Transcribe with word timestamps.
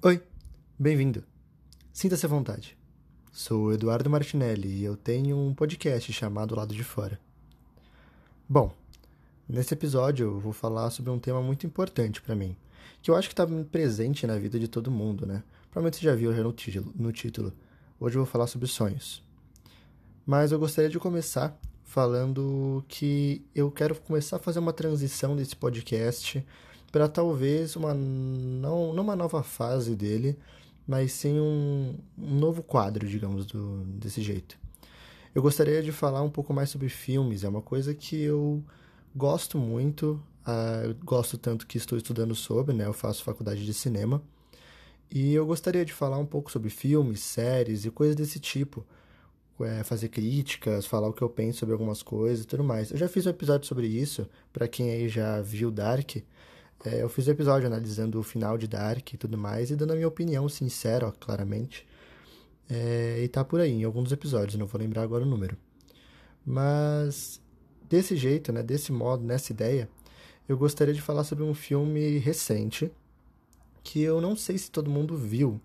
Oi, 0.00 0.22
bem-vindo. 0.78 1.24
Sinta-se 1.92 2.24
à 2.24 2.28
vontade. 2.28 2.78
Sou 3.32 3.72
Eduardo 3.72 4.08
Martinelli 4.08 4.68
e 4.68 4.84
eu 4.84 4.96
tenho 4.96 5.36
um 5.36 5.52
podcast 5.52 6.12
chamado 6.12 6.54
Lado 6.54 6.72
de 6.72 6.84
Fora. 6.84 7.18
Bom, 8.48 8.72
nesse 9.48 9.74
episódio 9.74 10.26
eu 10.26 10.38
vou 10.38 10.52
falar 10.52 10.90
sobre 10.90 11.10
um 11.10 11.18
tema 11.18 11.42
muito 11.42 11.66
importante 11.66 12.22
para 12.22 12.36
mim, 12.36 12.56
que 13.02 13.10
eu 13.10 13.16
acho 13.16 13.26
que 13.26 13.32
está 13.32 13.44
presente 13.64 14.24
na 14.24 14.38
vida 14.38 14.56
de 14.56 14.68
todo 14.68 14.88
mundo, 14.88 15.26
né? 15.26 15.42
Provavelmente 15.68 15.96
você 15.96 16.04
já 16.04 16.14
viu 16.14 16.32
já 16.32 16.44
no 16.44 16.52
título, 16.52 16.92
no 16.94 17.10
título. 17.10 17.52
Hoje 17.98 18.14
eu 18.14 18.22
vou 18.24 18.30
falar 18.30 18.46
sobre 18.46 18.68
sonhos. 18.68 19.20
Mas 20.24 20.52
eu 20.52 20.60
gostaria 20.60 20.88
de 20.88 21.00
começar 21.00 21.58
falando 21.82 22.84
que 22.86 23.44
eu 23.52 23.68
quero 23.68 23.96
começar 23.96 24.36
a 24.36 24.38
fazer 24.38 24.60
uma 24.60 24.72
transição 24.72 25.34
desse 25.34 25.56
podcast 25.56 26.46
para 26.90 27.08
talvez 27.08 27.76
uma 27.76 27.94
não, 27.94 28.92
não 28.92 29.02
uma 29.02 29.16
nova 29.16 29.42
fase 29.42 29.94
dele, 29.94 30.38
mas 30.86 31.12
sim 31.12 31.38
um, 31.38 31.94
um 32.16 32.34
novo 32.38 32.62
quadro, 32.62 33.06
digamos, 33.06 33.46
do, 33.46 33.84
desse 33.84 34.22
jeito. 34.22 34.58
Eu 35.34 35.42
gostaria 35.42 35.82
de 35.82 35.92
falar 35.92 36.22
um 36.22 36.30
pouco 36.30 36.52
mais 36.52 36.70
sobre 36.70 36.88
filmes, 36.88 37.44
é 37.44 37.48
uma 37.48 37.62
coisa 37.62 37.94
que 37.94 38.20
eu 38.20 38.62
gosto 39.14 39.58
muito, 39.58 40.20
uh, 40.46 40.94
gosto 41.04 41.36
tanto 41.36 41.66
que 41.66 41.76
estou 41.76 41.98
estudando 41.98 42.34
sobre, 42.34 42.74
né? 42.74 42.86
Eu 42.86 42.92
faço 42.92 43.22
faculdade 43.22 43.64
de 43.64 43.74
cinema. 43.74 44.22
E 45.10 45.32
eu 45.32 45.46
gostaria 45.46 45.84
de 45.84 45.92
falar 45.92 46.18
um 46.18 46.26
pouco 46.26 46.50
sobre 46.50 46.70
filmes, 46.70 47.20
séries 47.20 47.84
e 47.84 47.90
coisas 47.90 48.16
desse 48.16 48.38
tipo. 48.38 48.84
É, 49.60 49.82
fazer 49.82 50.08
críticas, 50.08 50.86
falar 50.86 51.08
o 51.08 51.12
que 51.12 51.20
eu 51.20 51.28
penso 51.28 51.58
sobre 51.58 51.72
algumas 51.72 52.00
coisas 52.00 52.44
e 52.44 52.46
tudo 52.46 52.62
mais. 52.62 52.92
Eu 52.92 52.96
já 52.96 53.08
fiz 53.08 53.26
um 53.26 53.30
episódio 53.30 53.66
sobre 53.66 53.88
isso, 53.88 54.28
para 54.52 54.68
quem 54.68 54.90
aí 54.90 55.08
já 55.08 55.40
viu 55.42 55.68
Dark. 55.68 56.18
É, 56.84 57.02
eu 57.02 57.08
fiz 57.08 57.26
um 57.26 57.32
episódio 57.32 57.66
analisando 57.66 58.20
o 58.20 58.22
final 58.22 58.56
de 58.56 58.68
Dark 58.68 59.12
e 59.12 59.16
tudo 59.16 59.36
mais, 59.36 59.70
e 59.70 59.76
dando 59.76 59.92
a 59.92 59.96
minha 59.96 60.08
opinião 60.08 60.48
sincera, 60.48 61.08
ó, 61.08 61.12
claramente. 61.12 61.86
É, 62.68 63.20
e 63.22 63.28
tá 63.28 63.44
por 63.44 63.60
aí, 63.60 63.72
em 63.72 63.84
alguns 63.84 64.12
episódios, 64.12 64.56
não 64.56 64.66
vou 64.66 64.80
lembrar 64.80 65.02
agora 65.02 65.24
o 65.24 65.26
número. 65.26 65.56
Mas, 66.46 67.40
desse 67.88 68.16
jeito, 68.16 68.52
né, 68.52 68.62
desse 68.62 68.92
modo, 68.92 69.24
nessa 69.24 69.52
ideia, 69.52 69.88
eu 70.48 70.56
gostaria 70.56 70.94
de 70.94 71.02
falar 71.02 71.24
sobre 71.24 71.44
um 71.44 71.54
filme 71.54 72.18
recente, 72.18 72.90
que 73.82 74.02
eu 74.02 74.20
não 74.20 74.36
sei 74.36 74.56
se 74.56 74.70
todo 74.70 74.90
mundo 74.90 75.16
viu, 75.16 75.60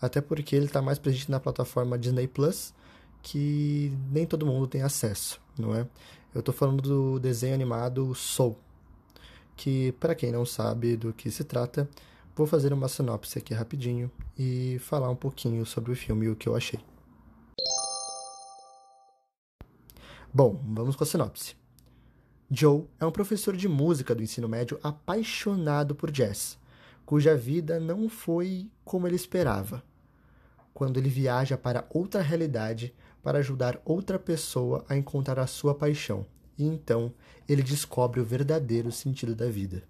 até 0.00 0.20
porque 0.20 0.56
ele 0.56 0.66
está 0.66 0.82
mais 0.82 0.98
presente 0.98 1.30
na 1.30 1.40
plataforma 1.40 1.98
Disney 1.98 2.26
Plus, 2.26 2.74
que 3.22 3.92
nem 4.10 4.26
todo 4.26 4.46
mundo 4.46 4.66
tem 4.66 4.82
acesso, 4.82 5.40
não 5.58 5.74
é? 5.74 5.86
Eu 6.34 6.40
estou 6.40 6.54
falando 6.54 6.82
do 6.82 7.18
desenho 7.18 7.54
animado 7.54 8.14
Soul, 8.14 8.58
que, 9.56 9.92
para 9.92 10.14
quem 10.14 10.30
não 10.30 10.44
sabe 10.44 10.96
do 10.96 11.12
que 11.12 11.30
se 11.30 11.42
trata, 11.42 11.88
vou 12.34 12.46
fazer 12.46 12.72
uma 12.72 12.88
sinopse 12.88 13.38
aqui 13.38 13.54
rapidinho 13.54 14.10
e 14.38 14.78
falar 14.80 15.08
um 15.08 15.16
pouquinho 15.16 15.64
sobre 15.64 15.90
o 15.90 15.96
filme 15.96 16.26
e 16.26 16.28
o 16.28 16.36
que 16.36 16.48
eu 16.48 16.54
achei. 16.54 16.78
Bom, 20.32 20.60
vamos 20.68 20.94
com 20.94 21.02
a 21.02 21.06
sinopse. 21.06 21.56
Joe 22.50 22.84
é 23.00 23.06
um 23.06 23.10
professor 23.10 23.56
de 23.56 23.66
música 23.66 24.14
do 24.14 24.22
ensino 24.22 24.48
médio 24.48 24.78
apaixonado 24.82 25.94
por 25.94 26.10
jazz, 26.10 26.58
cuja 27.04 27.34
vida 27.34 27.80
não 27.80 28.08
foi 28.08 28.70
como 28.84 29.06
ele 29.06 29.16
esperava. 29.16 29.82
Quando 30.74 30.98
ele 30.98 31.08
viaja 31.08 31.56
para 31.56 31.86
outra 31.88 32.20
realidade 32.20 32.94
para 33.22 33.38
ajudar 33.38 33.80
outra 33.84 34.18
pessoa 34.18 34.84
a 34.88 34.96
encontrar 34.96 35.38
a 35.38 35.46
sua 35.46 35.74
paixão 35.74 36.26
e 36.58 36.64
então 36.64 37.12
ele 37.48 37.62
descobre 37.62 38.20
o 38.20 38.24
verdadeiro 38.24 38.90
sentido 38.90 39.34
da 39.34 39.48
vida. 39.48 39.82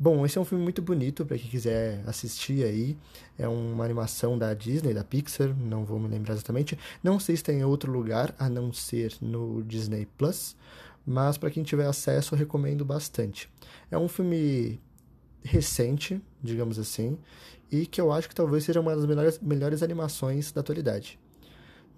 Bom, 0.00 0.24
esse 0.24 0.38
é 0.38 0.40
um 0.40 0.44
filme 0.44 0.62
muito 0.62 0.80
bonito 0.80 1.26
para 1.26 1.36
quem 1.36 1.50
quiser 1.50 2.04
assistir 2.06 2.62
aí. 2.62 2.96
É 3.36 3.48
uma 3.48 3.84
animação 3.84 4.38
da 4.38 4.54
Disney, 4.54 4.94
da 4.94 5.02
Pixar, 5.02 5.52
não 5.56 5.84
vou 5.84 5.98
me 5.98 6.06
lembrar 6.06 6.34
exatamente. 6.34 6.78
Não 7.02 7.18
sei 7.18 7.36
se 7.36 7.42
tem 7.42 7.58
em 7.58 7.64
outro 7.64 7.90
lugar 7.90 8.32
a 8.38 8.48
não 8.48 8.72
ser 8.72 9.12
no 9.20 9.60
Disney 9.64 10.06
Plus, 10.16 10.54
mas 11.04 11.36
para 11.36 11.50
quem 11.50 11.64
tiver 11.64 11.86
acesso 11.86 12.34
eu 12.34 12.38
recomendo 12.38 12.84
bastante. 12.84 13.50
É 13.90 13.98
um 13.98 14.06
filme 14.06 14.80
recente, 15.42 16.22
digamos 16.40 16.78
assim, 16.78 17.18
e 17.70 17.84
que 17.84 18.00
eu 18.00 18.12
acho 18.12 18.28
que 18.28 18.34
talvez 18.36 18.62
seja 18.62 18.80
uma 18.80 18.94
das 18.94 19.04
melhores, 19.04 19.40
melhores 19.40 19.82
animações 19.82 20.52
da 20.52 20.60
atualidade. 20.60 21.18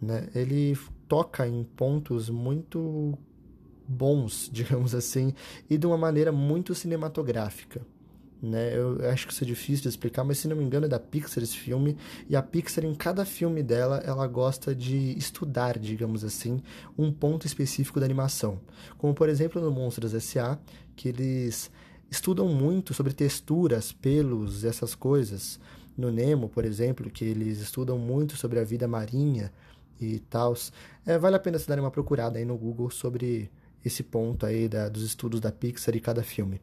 Né? 0.01 0.27
Ele 0.35 0.75
toca 1.07 1.47
em 1.47 1.65
pontos 1.65 2.31
muito 2.31 3.19
bons, 3.91 4.49
digamos 4.53 4.95
assim, 4.95 5.35
e 5.69 5.77
de 5.77 5.87
uma 5.87 5.99
maneira 5.99 6.31
muito 6.31 6.75
cinematográfica. 6.75 7.81
Né? 8.43 8.75
Eu 8.75 8.99
acho 9.11 9.27
que 9.27 9.35
isso 9.35 9.45
é 9.45 9.47
difícil 9.47 9.83
de 9.83 9.89
explicar, 9.89 10.25
mas 10.25 10.39
se 10.39 10.49
não 10.49 10.57
me 10.57 10.65
engano 10.65 10.87
é 10.87 10.89
da 10.89 10.99
Pixar 10.99 11.43
esse 11.43 11.59
filme, 11.59 11.97
e 12.29 12.35
a 12.35 12.43
Pixar 12.43 12.85
em 12.85 12.95
cada 12.95 13.27
filme 13.27 13.63
dela, 13.63 13.99
ela 13.99 14.27
gosta 14.27 14.75
de 14.75 15.19
estudar, 15.19 15.79
digamos 15.79 16.25
assim, 16.25 16.63
um 16.97 17.13
ponto 17.13 17.47
específico 17.47 18.01
da 18.01 18.07
animação. 18.07 18.59
Como 18.97 19.13
por 19.13 19.29
exemplo 19.29 19.61
no 19.61 19.71
Monstros 19.71 20.15
S.A., 20.15 20.59
que 20.97 21.09
eles 21.09 21.71
estudam 22.11 22.49
muito 22.49 22.95
sobre 22.95 23.13
texturas, 23.13 23.93
pelos, 23.93 24.65
essas 24.65 24.95
coisas. 24.95 25.61
No 25.97 26.11
Nemo, 26.11 26.49
por 26.49 26.65
exemplo, 26.65 27.11
que 27.11 27.25
eles 27.25 27.59
estudam 27.59 27.99
muito 27.99 28.37
sobre 28.37 28.59
a 28.59 28.65
vida 28.65 28.89
marinha 28.89 29.53
e 30.01 30.19
tal. 30.19 30.55
É, 31.05 31.19
vale 31.19 31.37
a 31.37 31.39
pena 31.39 31.59
se 31.59 31.69
dar 31.69 31.79
uma 31.79 31.91
procurada 31.91 32.39
aí 32.39 32.45
no 32.45 32.57
Google 32.57 32.91
sobre 32.91 33.51
esse 33.85 34.03
ponto 34.03 34.47
aí 34.47 34.69
da, 34.69 34.89
dos 34.89 35.03
estudos 35.03 35.41
da 35.41 35.51
Pixar 35.51 35.95
e 35.97 36.01
cada 36.01 36.23
filme. 36.23 36.61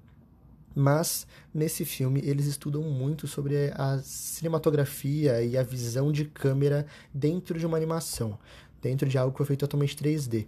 Mas 0.75 1.25
nesse 1.53 1.83
filme 1.83 2.21
eles 2.23 2.45
estudam 2.45 2.83
muito 2.83 3.27
sobre 3.27 3.71
a 3.73 3.99
cinematografia 4.03 5.41
e 5.41 5.57
a 5.57 5.63
visão 5.63 6.11
de 6.11 6.25
câmera 6.25 6.85
dentro 7.13 7.57
de 7.57 7.65
uma 7.65 7.77
animação, 7.77 8.37
dentro 8.81 9.09
de 9.09 9.17
algo 9.17 9.31
que 9.31 9.37
foi 9.37 9.47
feito 9.47 9.61
totalmente 9.61 9.95
3D. 9.95 10.45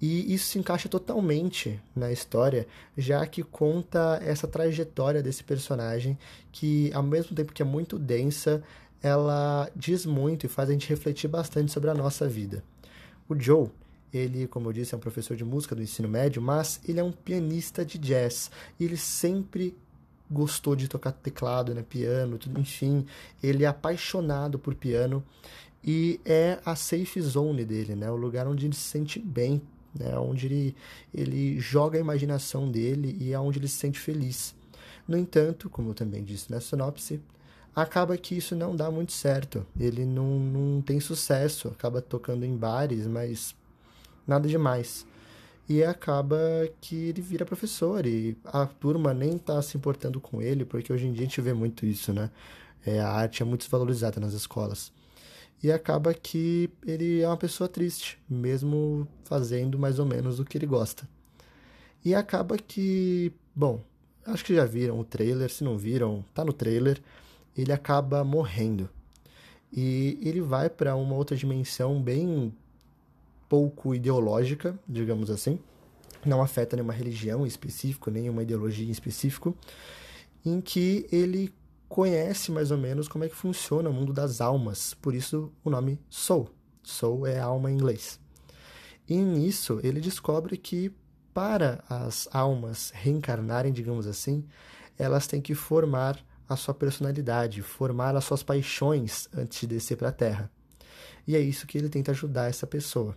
E 0.00 0.32
isso 0.32 0.46
se 0.46 0.58
encaixa 0.58 0.88
totalmente 0.88 1.80
na 1.94 2.12
história, 2.12 2.68
já 2.96 3.26
que 3.26 3.42
conta 3.42 4.20
essa 4.22 4.46
trajetória 4.46 5.20
desse 5.20 5.42
personagem 5.42 6.16
que, 6.52 6.92
ao 6.94 7.02
mesmo 7.02 7.34
tempo 7.34 7.52
que 7.52 7.62
é 7.62 7.64
muito 7.64 7.98
densa, 7.98 8.62
ela 9.02 9.68
diz 9.74 10.06
muito 10.06 10.46
e 10.46 10.48
faz 10.48 10.68
a 10.68 10.72
gente 10.72 10.88
refletir 10.88 11.28
bastante 11.28 11.72
sobre 11.72 11.90
a 11.90 11.94
nossa 11.94 12.28
vida. 12.28 12.62
O 13.28 13.38
Joe, 13.38 13.68
ele, 14.12 14.46
como 14.46 14.68
eu 14.68 14.72
disse, 14.72 14.94
é 14.94 14.96
um 14.96 15.00
professor 15.00 15.36
de 15.36 15.44
música 15.44 15.74
do 15.74 15.82
ensino 15.82 16.08
médio, 16.08 16.40
mas 16.40 16.80
ele 16.86 17.00
é 17.00 17.04
um 17.04 17.12
pianista 17.12 17.84
de 17.84 17.98
jazz. 17.98 18.50
E 18.78 18.84
ele 18.84 18.96
sempre 18.96 19.76
gostou 20.30 20.76
de 20.76 20.88
tocar 20.88 21.12
teclado, 21.12 21.74
né, 21.74 21.82
piano, 21.82 22.38
tudo, 22.38 22.60
enfim, 22.60 23.06
ele 23.42 23.64
é 23.64 23.66
apaixonado 23.66 24.58
por 24.58 24.74
piano 24.74 25.24
e 25.82 26.20
é 26.24 26.58
a 26.64 26.76
safe 26.76 27.20
zone 27.20 27.64
dele, 27.64 27.94
né, 27.94 28.10
o 28.10 28.16
lugar 28.16 28.46
onde 28.46 28.66
ele 28.66 28.74
se 28.74 28.82
sente 28.82 29.18
bem, 29.18 29.62
né, 29.94 30.18
onde 30.18 30.46
ele, 30.46 30.76
ele 31.14 31.58
joga 31.58 31.96
a 31.96 32.00
imaginação 32.00 32.70
dele 32.70 33.16
e 33.18 33.32
é 33.32 33.40
onde 33.40 33.58
ele 33.58 33.68
se 33.68 33.76
sente 33.78 33.98
feliz. 33.98 34.54
No 35.06 35.16
entanto, 35.16 35.70
como 35.70 35.90
eu 35.90 35.94
também 35.94 36.22
disse 36.22 36.50
na 36.50 36.60
sinopse, 36.60 37.22
acaba 37.74 38.16
que 38.18 38.36
isso 38.36 38.54
não 38.54 38.76
dá 38.76 38.90
muito 38.90 39.12
certo. 39.12 39.66
Ele 39.78 40.04
não, 40.04 40.38
não 40.38 40.82
tem 40.82 41.00
sucesso, 41.00 41.68
acaba 41.68 42.02
tocando 42.02 42.44
em 42.44 42.54
bares, 42.54 43.06
mas 43.06 43.54
nada 44.28 44.46
demais. 44.46 45.06
E 45.68 45.82
acaba 45.82 46.38
que 46.80 46.94
ele 47.08 47.20
vira 47.20 47.44
professor 47.44 48.06
e 48.06 48.36
a 48.44 48.66
turma 48.66 49.12
nem 49.12 49.36
está 49.36 49.60
se 49.60 49.76
importando 49.76 50.20
com 50.20 50.40
ele, 50.40 50.64
porque 50.64 50.92
hoje 50.92 51.06
em 51.06 51.12
dia 51.12 51.22
a 51.22 51.24
gente 51.24 51.40
vê 51.40 51.52
muito 51.52 51.84
isso, 51.84 52.12
né? 52.12 52.30
É, 52.86 53.00
a 53.00 53.10
arte 53.10 53.42
é 53.42 53.44
muito 53.44 53.62
desvalorizada 53.62 54.20
nas 54.20 54.32
escolas. 54.32 54.92
E 55.62 55.72
acaba 55.72 56.14
que 56.14 56.70
ele 56.86 57.20
é 57.20 57.26
uma 57.26 57.36
pessoa 57.36 57.68
triste, 57.68 58.18
mesmo 58.28 59.06
fazendo 59.24 59.78
mais 59.78 59.98
ou 59.98 60.06
menos 60.06 60.38
o 60.38 60.44
que 60.44 60.56
ele 60.56 60.66
gosta. 60.66 61.06
E 62.04 62.14
acaba 62.14 62.56
que, 62.56 63.32
bom, 63.54 63.82
acho 64.24 64.44
que 64.44 64.54
já 64.54 64.64
viram 64.64 64.98
o 65.00 65.04
trailer, 65.04 65.50
se 65.50 65.64
não 65.64 65.76
viram, 65.76 66.24
tá 66.32 66.44
no 66.44 66.52
trailer, 66.52 67.00
ele 67.56 67.72
acaba 67.72 68.22
morrendo. 68.24 68.88
E 69.72 70.18
ele 70.22 70.40
vai 70.40 70.70
para 70.70 70.94
uma 70.94 71.14
outra 71.14 71.36
dimensão 71.36 72.00
bem 72.00 72.54
pouco 73.48 73.94
ideológica, 73.94 74.78
digamos 74.86 75.30
assim, 75.30 75.58
não 76.24 76.42
afeta 76.42 76.76
nenhuma 76.76 76.92
religião 76.92 77.44
em 77.44 77.48
específico, 77.48 78.10
nenhuma 78.10 78.42
ideologia 78.42 78.86
em 78.86 78.90
específico, 78.90 79.56
em 80.44 80.60
que 80.60 81.06
ele 81.10 81.54
conhece 81.88 82.50
mais 82.52 82.70
ou 82.70 82.78
menos 82.78 83.08
como 83.08 83.24
é 83.24 83.28
que 83.28 83.34
funciona 83.34 83.88
o 83.88 83.92
mundo 83.92 84.12
das 84.12 84.40
almas, 84.40 84.94
por 84.94 85.14
isso 85.14 85.52
o 85.64 85.70
nome 85.70 85.98
Soul. 86.10 86.50
Soul 86.82 87.26
é 87.26 87.38
alma 87.38 87.70
em 87.70 87.74
inglês. 87.74 88.20
E 89.08 89.16
nisso 89.16 89.80
ele 89.82 90.00
descobre 90.00 90.56
que 90.56 90.92
para 91.32 91.82
as 91.88 92.28
almas 92.32 92.90
reencarnarem, 92.90 93.72
digamos 93.72 94.06
assim, 94.06 94.44
elas 94.98 95.26
têm 95.26 95.40
que 95.40 95.54
formar 95.54 96.18
a 96.48 96.56
sua 96.56 96.74
personalidade, 96.74 97.62
formar 97.62 98.16
as 98.16 98.24
suas 98.24 98.42
paixões 98.42 99.28
antes 99.34 99.60
de 99.60 99.66
descer 99.66 99.96
para 99.96 100.08
a 100.08 100.12
Terra. 100.12 100.50
E 101.26 101.36
é 101.36 101.40
isso 101.40 101.66
que 101.66 101.76
ele 101.76 101.88
tenta 101.88 102.10
ajudar 102.10 102.48
essa 102.48 102.66
pessoa. 102.66 103.16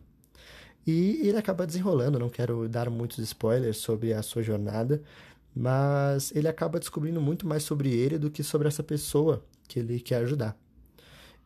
E 0.86 1.28
ele 1.28 1.38
acaba 1.38 1.66
desenrolando, 1.66 2.18
não 2.18 2.30
quero 2.30 2.68
dar 2.68 2.90
muitos 2.90 3.20
spoilers 3.20 3.78
sobre 3.78 4.14
a 4.14 4.22
sua 4.24 4.42
jornada, 4.42 5.02
mas 5.56 6.32
ele 6.36 6.48
acaba 6.48 6.80
descobrindo 6.80 7.22
muito 7.22 7.48
mais 7.48 7.64
sobre 7.64 7.94
ele 7.94 8.18
do 8.18 8.32
que 8.32 8.44
sobre 8.44 8.68
essa 8.68 8.82
pessoa 8.82 9.44
que 9.68 9.80
ele 9.80 10.00
quer 10.00 10.18
ajudar. 10.18 10.58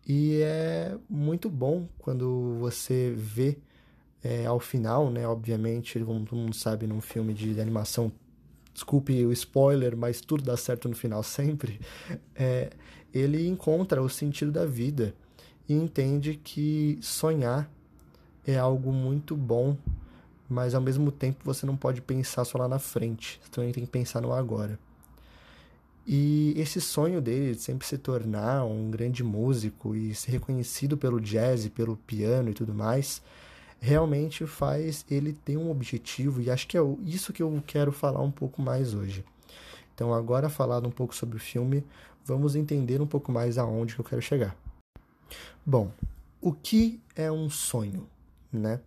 E 0.07 0.39
é 0.41 0.95
muito 1.09 1.49
bom 1.49 1.87
quando 1.97 2.57
você 2.59 3.13
vê 3.17 3.57
é, 4.23 4.45
ao 4.45 4.59
final, 4.59 5.09
né? 5.09 5.27
Obviamente, 5.27 5.99
como 5.99 6.25
todo 6.25 6.37
mundo 6.37 6.55
sabe, 6.55 6.87
num 6.87 7.01
filme 7.01 7.33
de 7.33 7.59
animação, 7.59 8.11
desculpe 8.73 9.25
o 9.25 9.31
spoiler, 9.31 9.97
mas 9.97 10.21
tudo 10.21 10.43
dá 10.43 10.55
certo 10.55 10.87
no 10.87 10.95
final 10.95 11.21
sempre. 11.23 11.79
É, 12.35 12.69
ele 13.13 13.47
encontra 13.47 14.01
o 14.01 14.09
sentido 14.09 14.51
da 14.51 14.65
vida 14.65 15.15
e 15.67 15.73
entende 15.73 16.35
que 16.35 16.99
sonhar 17.01 17.69
é 18.45 18.57
algo 18.57 18.91
muito 18.91 19.35
bom, 19.35 19.77
mas 20.49 20.75
ao 20.75 20.81
mesmo 20.81 21.11
tempo 21.11 21.39
você 21.43 21.65
não 21.65 21.75
pode 21.75 22.01
pensar 22.01 22.45
só 22.45 22.57
lá 22.57 22.67
na 22.67 22.79
frente, 22.79 23.39
você 23.41 23.49
também 23.49 23.71
tem 23.71 23.83
que 23.83 23.89
pensar 23.89 24.21
no 24.21 24.33
agora. 24.33 24.79
E 26.07 26.53
esse 26.55 26.79
sonho 26.79 27.19
dele 27.19 27.55
de 27.55 27.61
sempre 27.61 27.87
se 27.87 27.97
tornar 27.97 28.63
um 28.63 28.91
grande 28.91 29.23
músico 29.23 29.95
e 29.95 30.13
ser 30.13 30.33
reconhecido 30.33 30.95
pelo 30.95 31.19
jazz, 31.19 31.67
pelo 31.69 31.97
piano 31.97 32.49
e 32.49 32.53
tudo 32.53 32.75
mais, 32.75 33.23
realmente 33.79 34.45
faz 34.45 35.03
ele 35.09 35.33
ter 35.33 35.57
um 35.57 35.71
objetivo 35.71 36.41
e 36.41 36.51
acho 36.51 36.67
que 36.67 36.77
é 36.77 36.81
isso 37.03 37.33
que 37.33 37.41
eu 37.41 37.63
quero 37.65 37.91
falar 37.91 38.21
um 38.21 38.31
pouco 38.31 38.61
mais 38.61 38.93
hoje. 38.93 39.25
Então, 39.95 40.13
agora 40.13 40.49
falado 40.49 40.87
um 40.87 40.91
pouco 40.91 41.15
sobre 41.15 41.37
o 41.37 41.39
filme, 41.39 41.83
vamos 42.23 42.55
entender 42.55 43.01
um 43.01 43.07
pouco 43.07 43.31
mais 43.31 43.57
aonde 43.57 43.95
que 43.95 44.01
eu 44.01 44.05
quero 44.05 44.21
chegar. 44.21 44.55
Bom, 45.65 45.91
o 46.41 46.51
que 46.51 46.99
é 47.15 47.31
um 47.31 47.49
sonho, 47.49 48.07
né? 48.59 48.79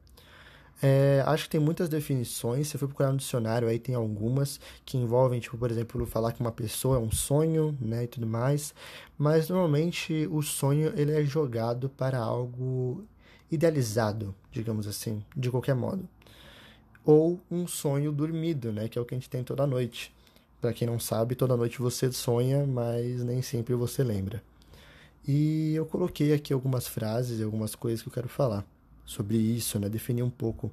É, 0.81 1.25
acho 1.27 1.45
que 1.45 1.51
tem 1.51 1.61
muitas 1.61 1.89
definições. 1.89 2.69
Se 2.69 2.77
eu 2.77 2.81
for 2.81 2.87
procurar 2.89 3.11
no 3.11 3.19
dicionário, 3.19 3.69
aí 3.69 3.79
tem 3.79 3.95
algumas 3.95 4.61
que 4.85 4.97
envolvem, 4.97 5.41
tipo, 5.41 5.59
por 5.59 5.71
exemplo, 5.71 6.07
falar 6.07 6.33
que 6.33 6.41
uma 6.41 6.53
pessoa 6.53 6.97
é 6.97 7.01
um 7.01 7.11
sonho, 7.11 7.77
né, 7.81 8.05
e 8.05 8.07
tudo 8.07 8.27
mais. 8.27 8.75
Mas 9.17 9.49
normalmente 9.49 10.29
o 10.31 10.43
sonho 10.43 10.93
ele 10.97 11.13
é 11.13 11.25
jogado 11.25 11.89
para 11.89 12.19
algo 12.19 13.05
idealizado, 13.51 14.35
digamos 14.53 14.87
assim, 14.87 15.23
de 15.37 15.51
qualquer 15.51 15.75
modo. 15.75 16.09
Ou 17.05 17.41
um 17.51 17.67
sonho 17.67 18.13
dormido, 18.13 18.73
né, 18.73 18.89
que 18.89 18.99
é 18.99 19.03
o 19.03 19.05
que 19.05 19.15
a 19.15 19.19
gente 19.19 19.31
tem 19.31 19.43
toda 19.43 19.67
noite. 19.67 20.15
Para 20.61 20.73
quem 20.73 20.87
não 20.87 20.99
sabe, 21.01 21.35
toda 21.35 21.57
noite 21.57 21.79
você 21.81 22.11
sonha, 22.13 22.67
mas 22.67 23.25
nem 23.25 23.43
sempre 23.43 23.75
você 23.75 24.05
lembra. 24.05 24.43
E 25.27 25.75
eu 25.75 25.87
coloquei 25.87 26.33
aqui 26.33 26.53
algumas 26.53 26.87
frases 26.89 27.41
e 27.41 27.43
algumas 27.43 27.75
coisas 27.75 28.03
que 28.03 28.09
eu 28.09 28.13
quero 28.13 28.29
falar 28.29 28.65
sobre 29.09 29.39
isso, 29.39 29.79
né? 29.79 29.89
Definir 29.89 30.23
um 30.23 30.31
pouco. 30.31 30.71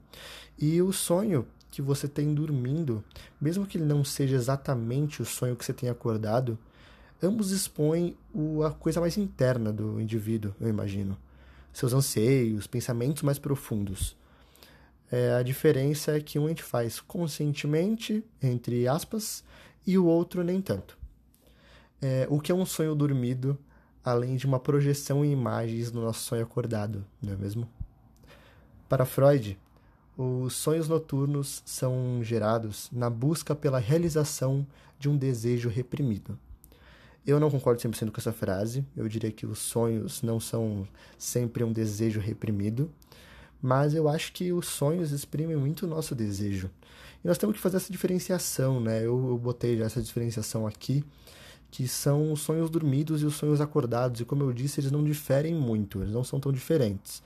E 0.60 0.82
o 0.82 0.92
sonho 0.92 1.48
que 1.72 1.82
você 1.82 2.08
tem 2.08 2.34
dormindo, 2.34 3.04
mesmo 3.40 3.66
que 3.66 3.78
ele 3.78 3.86
não 3.86 4.04
seja 4.04 4.36
exatamente 4.36 5.22
o 5.22 5.26
sonho 5.26 5.56
que 5.56 5.64
você 5.64 5.74
tem 5.74 5.90
acordado, 5.90 6.60
ambos 7.24 7.52
expõem 7.52 8.16
o, 8.34 8.64
a 8.64 8.72
coisa 8.72 9.00
mais 9.00 9.18
interna 9.18 9.72
do 9.72 10.00
indivíduo, 10.00 10.54
eu 10.60 10.68
imagino. 10.68 11.18
Seus 11.72 11.94
anseios, 11.94 12.68
pensamentos 12.68 13.24
mais 13.24 13.40
profundos. 13.40 14.16
É, 15.10 15.34
a 15.34 15.44
diferença 15.44 16.18
é 16.18 16.20
que 16.20 16.38
um 16.38 16.46
a 16.46 16.50
gente 16.50 16.64
faz 16.64 17.00
conscientemente, 17.00 18.24
entre 18.42 18.88
aspas, 18.88 19.44
e 19.88 19.98
o 19.98 20.06
outro 20.06 20.44
nem 20.44 20.62
tanto. 20.62 20.98
É, 22.02 22.28
o 22.30 22.40
que 22.40 22.52
é 22.52 22.56
um 22.56 22.66
sonho 22.66 22.96
dormido, 22.96 23.58
além 24.04 24.36
de 24.36 24.46
uma 24.46 24.60
projeção 24.60 25.24
em 25.24 25.32
imagens 25.32 25.92
no 25.92 26.02
nosso 26.02 26.22
sonho 26.22 26.44
acordado, 26.44 27.06
não 27.22 27.34
é 27.34 27.36
mesmo? 27.38 27.70
Para 28.88 29.04
Freud, 29.04 29.58
os 30.16 30.54
sonhos 30.54 30.88
noturnos 30.88 31.64
são 31.66 32.20
gerados 32.22 32.88
na 32.92 33.10
busca 33.10 33.56
pela 33.56 33.80
realização 33.80 34.66
de 35.00 35.10
um 35.10 35.18
desejo 35.18 35.70
reprimido. 35.70 36.38
Eu 37.26 37.40
não 37.40 37.50
concordo 37.50 37.82
100% 37.82 38.12
com 38.12 38.22
essa 38.22 38.32
frase. 38.32 38.86
Eu 38.96 39.08
diria 39.08 39.32
que 39.32 39.44
os 39.44 39.58
sonhos 39.58 40.22
não 40.22 40.40
são 40.40 40.88
sempre 41.18 41.64
um 41.64 41.74
desejo 41.74 42.20
reprimido, 42.20 42.92
mas 43.60 43.96
eu 43.96 44.08
acho 44.08 44.32
que 44.32 44.54
os 44.54 44.68
sonhos 44.68 45.12
exprimem 45.12 45.56
muito 45.56 45.88
o 45.88 45.90
nosso 45.90 46.14
desejo. 46.14 46.70
E 47.24 47.28
nós 47.28 47.40
temos 47.40 47.56
que 47.56 47.62
fazer 47.62 47.78
essa 47.78 47.92
diferenciação, 47.92 48.80
né? 48.80 49.00
Eu, 49.00 49.30
eu 49.30 49.38
botei 49.40 49.78
já 49.78 49.86
essa 49.86 50.00
diferenciação 50.00 50.68
aqui, 50.68 51.04
que 51.72 51.88
são 51.88 52.32
os 52.32 52.42
sonhos 52.42 52.70
dormidos 52.70 53.24
e 53.24 53.26
os 53.26 53.34
sonhos 53.34 53.60
acordados. 53.60 54.22
E 54.22 54.26
como 54.26 54.44
eu 54.44 54.54
disse, 54.54 54.80
eles 54.80 54.92
não 54.92 55.04
diferem 55.04 55.56
muito, 55.56 56.04
eles 56.04 56.14
não 56.14 56.24
são 56.24 56.40
tão 56.40 56.52
diferentes 56.52 57.24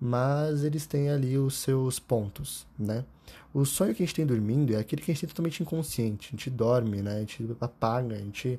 mas 0.00 0.64
eles 0.64 0.86
têm 0.86 1.10
ali 1.10 1.36
os 1.36 1.56
seus 1.56 1.98
pontos, 1.98 2.66
né? 2.78 3.04
O 3.52 3.66
sonho 3.66 3.94
que 3.94 4.02
a 4.02 4.06
gente 4.06 4.14
tem 4.14 4.24
dormindo 4.24 4.74
é 4.74 4.78
aquele 4.78 5.02
que 5.02 5.10
a 5.10 5.14
gente 5.14 5.20
tem 5.20 5.28
totalmente 5.28 5.62
inconsciente. 5.62 6.28
A 6.28 6.30
gente 6.30 6.48
dorme, 6.48 7.02
né? 7.02 7.16
A 7.16 7.20
gente 7.20 7.56
apaga, 7.60 8.14
a 8.14 8.18
gente 8.18 8.58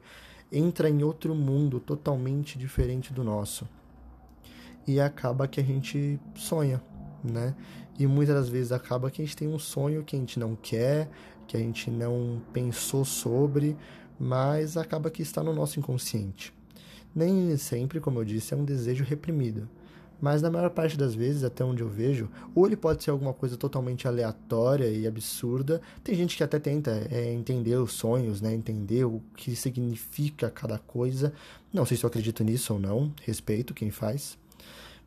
entra 0.52 0.88
em 0.88 1.02
outro 1.02 1.34
mundo 1.34 1.80
totalmente 1.80 2.60
diferente 2.60 3.12
do 3.12 3.24
nosso. 3.24 3.68
E 4.86 5.00
acaba 5.00 5.48
que 5.48 5.60
a 5.60 5.64
gente 5.64 6.20
sonha, 6.36 6.82
né? 7.24 7.56
E 7.98 8.06
muitas 8.06 8.36
das 8.36 8.50
vezes 8.50 8.72
acaba 8.72 9.10
que 9.10 9.22
a 9.22 9.26
gente 9.26 9.36
tem 9.36 9.48
um 9.48 9.60
sonho 9.60 10.04
que 10.04 10.16
a 10.16 10.20
gente 10.20 10.40
não 10.40 10.56
quer, 10.56 11.10
que 11.48 11.58
a 11.58 11.60
gente 11.60 11.90
não 11.90 12.42
pensou 12.54 13.04
sobre, 13.04 13.76
mas 14.20 14.78
acaba 14.78 15.10
que 15.10 15.22
está 15.22 15.42
no 15.42 15.54
nosso 15.54 15.80
inconsciente. 15.80 16.54
Nem 17.16 17.56
sempre, 17.58 18.00
como 18.00 18.20
eu 18.20 18.26
disse, 18.26 18.54
é 18.54 18.58
um 18.58 18.64
desejo 18.64 19.04
reprimido 19.04 19.68
mas 20.22 20.40
na 20.42 20.52
maior 20.52 20.70
parte 20.70 20.96
das 20.96 21.16
vezes, 21.16 21.44
até 21.44 21.66
onde 21.66 21.82
eu 21.82 21.90
vejo, 21.90 22.30
ou 22.54 22.68
ele 22.68 22.78
pode 22.78 23.04
ser 23.04 23.10
alguma 23.10 23.34
coisa 23.34 23.58
totalmente 23.58 24.08
aleatória 24.08 24.88
e 24.88 25.08
absurda. 25.08 25.82
Tem 26.04 26.14
gente 26.14 26.38
que 26.38 26.44
até 26.44 26.60
tenta 26.60 26.92
é, 27.10 27.34
entender 27.34 27.76
os 27.76 27.94
sonhos, 27.94 28.40
né? 28.40 28.54
Entender 28.54 29.04
o 29.04 29.20
que 29.36 29.56
significa 29.56 30.52
cada 30.52 30.78
coisa. 30.78 31.34
Não 31.74 31.86
sei 31.86 31.98
se 31.98 32.04
eu 32.04 32.08
acredito 32.08 32.44
nisso 32.44 32.74
ou 32.74 32.80
não, 32.80 33.12
respeito 33.24 33.74
quem 33.74 33.90
faz. 33.90 34.38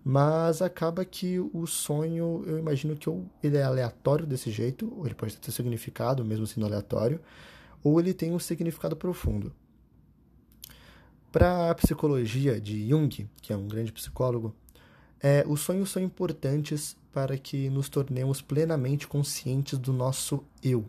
Mas 0.04 0.60
acaba 0.60 1.04
que 1.04 1.38
o 1.38 1.64
sonho, 1.66 2.42
eu 2.46 2.58
imagino 2.58 2.96
que 2.96 3.08
ou 3.08 3.24
ele 3.42 3.56
é 3.56 3.62
aleatório 3.62 4.26
desse 4.26 4.50
jeito, 4.50 4.92
ou 4.98 5.06
ele 5.06 5.14
pode 5.14 5.36
ter 5.38 5.52
significado, 5.52 6.24
mesmo 6.24 6.46
sendo 6.46 6.66
aleatório, 6.66 7.20
ou 7.82 8.00
ele 8.00 8.12
tem 8.12 8.32
um 8.32 8.38
significado 8.38 8.96
profundo. 8.96 9.52
Para 11.30 11.70
a 11.70 11.74
psicologia 11.74 12.60
de 12.60 12.88
Jung, 12.88 13.28
que 13.40 13.52
é 13.52 13.56
um 13.56 13.66
grande 13.66 13.92
psicólogo, 13.92 14.54
é, 15.26 15.42
os 15.48 15.62
sonhos 15.62 15.90
são 15.90 16.02
importantes 16.02 16.98
para 17.10 17.38
que 17.38 17.70
nos 17.70 17.88
tornemos 17.88 18.42
plenamente 18.42 19.08
conscientes 19.08 19.78
do 19.78 19.90
nosso 19.90 20.44
eu. 20.62 20.84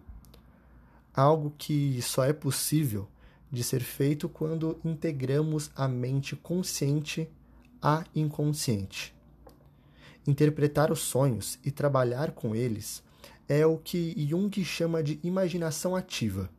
Algo 1.14 1.54
que 1.58 2.02
só 2.02 2.26
é 2.26 2.34
possível 2.34 3.08
de 3.50 3.64
ser 3.64 3.80
feito 3.80 4.28
quando 4.28 4.78
integramos 4.84 5.72
a 5.74 5.88
mente 5.88 6.36
consciente 6.36 7.30
à 7.82 8.04
inconsciente. 8.14 9.16
Interpretar 10.28 10.92
os 10.92 11.00
sonhos 11.00 11.58
e 11.64 11.72
trabalhar 11.72 12.32
com 12.32 12.54
eles 12.54 13.02
é 13.48 13.66
o 13.66 13.78
que 13.78 14.14
Jung 14.28 14.66
chama 14.66 15.02
de 15.02 15.18
imaginação 15.24 15.96
ativa. 15.96 16.50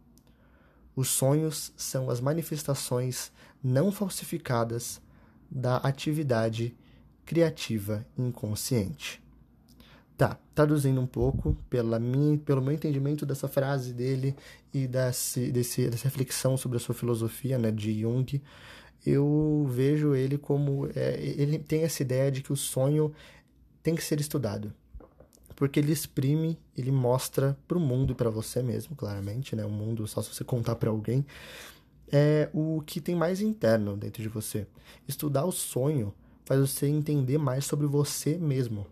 Os 0.94 1.08
sonhos 1.08 1.74
são 1.76 2.08
as 2.08 2.22
manifestações 2.22 3.30
não 3.62 3.92
falsificadas 3.92 4.98
da 5.50 5.76
atividade 5.76 6.74
criativa 7.26 8.06
inconsciente. 8.16 9.22
Tá, 10.16 10.38
traduzindo 10.54 10.98
um 10.98 11.06
pouco 11.06 11.54
pela 11.68 11.98
minha, 11.98 12.38
pelo 12.38 12.62
meu 12.62 12.72
entendimento 12.72 13.26
dessa 13.26 13.48
frase 13.48 13.92
dele 13.92 14.34
e 14.72 14.86
desse, 14.86 15.52
desse, 15.52 15.90
dessa 15.90 16.04
reflexão 16.04 16.56
sobre 16.56 16.78
a 16.78 16.80
sua 16.80 16.94
filosofia 16.94 17.58
né, 17.58 17.70
de 17.70 18.00
Jung, 18.00 18.40
eu 19.04 19.66
vejo 19.68 20.14
ele 20.14 20.38
como. 20.38 20.88
É, 20.94 21.20
ele 21.20 21.58
tem 21.58 21.82
essa 21.82 22.02
ideia 22.02 22.32
de 22.32 22.42
que 22.42 22.52
o 22.52 22.56
sonho 22.56 23.12
tem 23.82 23.94
que 23.94 24.02
ser 24.02 24.18
estudado. 24.18 24.72
Porque 25.54 25.80
ele 25.80 25.92
exprime, 25.92 26.58
ele 26.76 26.90
mostra 26.90 27.56
para 27.68 27.76
o 27.76 27.80
mundo 27.80 28.12
e 28.12 28.16
para 28.16 28.30
você 28.30 28.62
mesmo, 28.62 28.96
claramente, 28.96 29.54
né? 29.54 29.64
O 29.64 29.70
mundo, 29.70 30.06
só 30.06 30.22
se 30.22 30.34
você 30.34 30.44
contar 30.44 30.76
para 30.76 30.90
alguém, 30.90 31.24
é 32.10 32.48
o 32.52 32.82
que 32.84 33.00
tem 33.00 33.14
mais 33.14 33.40
interno 33.40 33.96
dentro 33.96 34.22
de 34.22 34.28
você. 34.28 34.66
Estudar 35.06 35.44
o 35.44 35.52
sonho 35.52 36.12
faz 36.46 36.60
você 36.60 36.86
entender 36.86 37.36
mais 37.36 37.66
sobre 37.66 37.86
você 37.86 38.38
mesmo. 38.38 38.86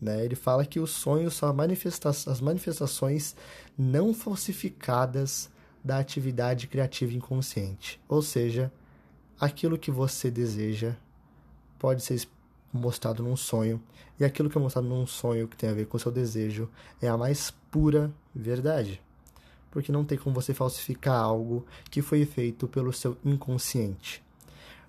Né? 0.00 0.24
Ele 0.24 0.34
fala 0.34 0.64
que 0.64 0.80
os 0.80 0.90
sonhos 0.90 1.34
são 1.34 1.52
manifesta 1.52 2.08
as 2.08 2.40
manifestações 2.40 3.36
não 3.78 4.14
falsificadas 4.14 5.50
da 5.84 5.98
atividade 5.98 6.66
criativa 6.66 7.12
inconsciente. 7.12 8.00
Ou 8.08 8.22
seja, 8.22 8.72
aquilo 9.38 9.78
que 9.78 9.90
você 9.90 10.30
deseja 10.30 10.96
pode 11.78 12.02
ser 12.02 12.26
mostrado 12.72 13.22
num 13.22 13.36
sonho, 13.36 13.80
e 14.18 14.24
aquilo 14.24 14.48
que 14.48 14.56
é 14.56 14.60
mostrado 14.60 14.88
num 14.88 15.06
sonho 15.06 15.46
que 15.46 15.56
tem 15.56 15.68
a 15.68 15.74
ver 15.74 15.86
com 15.86 15.96
o 15.96 16.00
seu 16.00 16.10
desejo 16.10 16.68
é 17.00 17.08
a 17.08 17.18
mais 17.18 17.52
pura 17.70 18.10
verdade. 18.34 19.00
Porque 19.70 19.92
não 19.92 20.04
tem 20.04 20.16
como 20.16 20.34
você 20.34 20.54
falsificar 20.54 21.20
algo 21.20 21.66
que 21.90 22.00
foi 22.00 22.24
feito 22.24 22.66
pelo 22.66 22.92
seu 22.92 23.16
inconsciente 23.24 24.24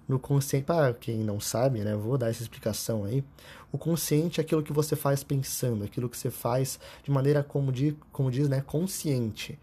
no 0.07 0.19
consciente, 0.19 0.65
para 0.65 0.93
quem 0.93 1.17
não 1.17 1.39
sabe, 1.39 1.79
né, 1.79 1.95
vou 1.95 2.17
dar 2.17 2.29
essa 2.29 2.41
explicação 2.41 3.03
aí. 3.03 3.23
O 3.71 3.77
consciente 3.77 4.39
é 4.39 4.43
aquilo 4.43 4.63
que 4.63 4.71
você 4.71 4.95
faz 4.95 5.23
pensando, 5.23 5.83
aquilo 5.83 6.07
que 6.07 6.17
você 6.17 6.29
faz 6.29 6.79
de 7.03 7.11
maneira 7.11 7.43
como, 7.43 7.71
como 8.11 8.31
diz, 8.31 8.47
né, 8.47 8.61
consciente. 8.61 9.57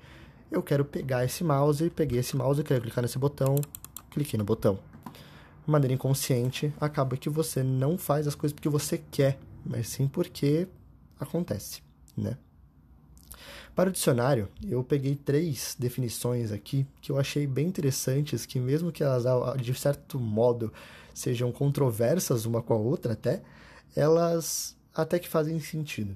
Eu 0.50 0.62
quero 0.62 0.84
pegar 0.84 1.24
esse 1.24 1.42
mouse, 1.42 1.88
peguei 1.90 2.18
esse 2.18 2.36
mouse, 2.36 2.62
quero 2.62 2.82
clicar 2.82 3.02
nesse 3.02 3.18
botão, 3.18 3.56
cliquei 4.10 4.36
no 4.36 4.44
botão. 4.44 4.78
De 5.64 5.70
maneira 5.70 5.94
inconsciente, 5.94 6.74
acaba 6.80 7.16
que 7.16 7.30
você 7.30 7.62
não 7.62 7.96
faz 7.96 8.26
as 8.26 8.34
coisas 8.34 8.52
porque 8.52 8.68
você 8.68 8.98
quer, 8.98 9.38
mas 9.64 9.88
sim 9.88 10.08
porque 10.08 10.66
acontece, 11.18 11.82
né? 12.16 12.36
Para 13.74 13.88
o 13.88 13.92
dicionário, 13.92 14.50
eu 14.68 14.84
peguei 14.84 15.16
três 15.16 15.74
definições 15.78 16.52
aqui 16.52 16.86
que 17.00 17.10
eu 17.10 17.18
achei 17.18 17.46
bem 17.46 17.68
interessantes, 17.68 18.44
que 18.44 18.60
mesmo 18.60 18.92
que 18.92 19.02
elas, 19.02 19.24
de 19.60 19.74
certo 19.74 20.20
modo, 20.20 20.70
sejam 21.14 21.50
controversas 21.50 22.44
uma 22.44 22.60
com 22.60 22.74
a 22.74 22.76
outra 22.76 23.14
até, 23.14 23.42
elas 23.96 24.76
até 24.94 25.18
que 25.18 25.28
fazem 25.28 25.58
sentido. 25.58 26.14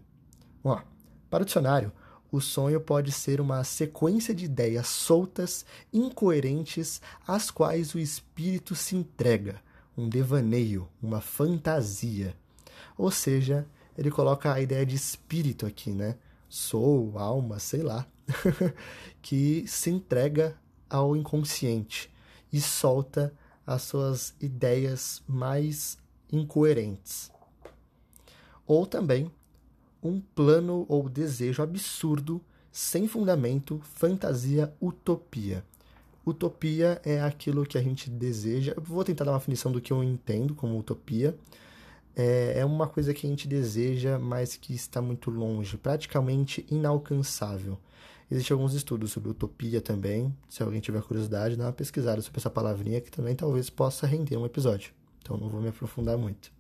Vamos 0.62 0.80
lá. 0.80 0.86
Para 1.30 1.42
o 1.42 1.46
dicionário, 1.46 1.90
o 2.30 2.42
sonho 2.42 2.78
pode 2.78 3.10
ser 3.10 3.40
uma 3.40 3.64
sequência 3.64 4.34
de 4.34 4.44
ideias 4.44 4.88
soltas, 4.88 5.64
incoerentes, 5.90 7.00
às 7.26 7.50
quais 7.50 7.94
o 7.94 7.98
espírito 7.98 8.75
se 8.75 8.94
entrega, 8.94 9.62
um 9.96 10.10
devaneio, 10.10 10.88
uma 11.02 11.22
fantasia. 11.22 12.36
Ou 12.98 13.10
seja, 13.10 13.66
ele 13.96 14.10
coloca 14.10 14.52
a 14.52 14.60
ideia 14.60 14.84
de 14.84 14.94
espírito 14.94 15.64
aqui, 15.64 15.90
né? 15.90 16.16
Sou, 16.56 17.18
alma, 17.18 17.58
sei 17.58 17.82
lá, 17.82 18.06
que 19.20 19.64
se 19.68 19.90
entrega 19.90 20.56
ao 20.88 21.14
inconsciente 21.14 22.10
e 22.50 22.60
solta 22.60 23.32
as 23.66 23.82
suas 23.82 24.34
ideias 24.40 25.22
mais 25.28 25.98
incoerentes. 26.32 27.30
Ou 28.66 28.86
também 28.86 29.30
um 30.02 30.18
plano 30.18 30.86
ou 30.88 31.08
desejo 31.08 31.62
absurdo, 31.62 32.42
sem 32.72 33.06
fundamento, 33.06 33.78
fantasia, 33.82 34.72
utopia. 34.80 35.64
Utopia 36.25 37.00
é 37.04 37.20
aquilo 37.20 37.66
que 37.66 37.76
a 37.76 37.82
gente 37.82 38.08
deseja. 38.08 38.72
Eu 38.75 38.82
vou 38.82 39.04
tentar 39.04 39.25
dar 39.25 39.32
uma 39.32 39.38
definição 39.38 39.70
do 39.70 39.80
que 39.80 39.92
eu 39.92 40.02
entendo 40.02 40.54
como 40.54 40.78
utopia 40.78 41.36
é, 42.16 42.61
é 42.61 42.64
uma 42.64 42.88
coisa 42.88 43.12
que 43.12 43.26
a 43.26 43.30
gente 43.30 43.46
deseja, 43.46 44.18
mas 44.18 44.56
que 44.56 44.75
está 44.75 45.02
muito 45.02 45.30
longe, 45.30 45.76
praticamente 45.76 46.66
inalcançável. 46.70 47.78
Existem 48.30 48.54
alguns 48.54 48.73
estudos 48.73 49.12
sobre 49.12 49.30
utopia 49.30 49.82
também. 49.82 50.35
Se 50.49 50.62
alguém 50.62 50.80
tiver 50.80 51.02
curiosidade, 51.02 51.56
dá 51.56 51.66
uma 51.66 51.73
pesquisada 51.73 52.23
sobre 52.23 52.40
essa 52.40 52.49
palavrinha 52.49 53.02
que 53.02 53.11
também 53.11 53.37
talvez 53.37 53.68
possa 53.68 54.06
render 54.06 54.37
um 54.38 54.46
episódio. 54.46 54.92
Então 55.20 55.37
não 55.37 55.50
vou 55.50 55.61
me 55.61 55.68
aprofundar 55.68 56.16
muito. 56.16 56.50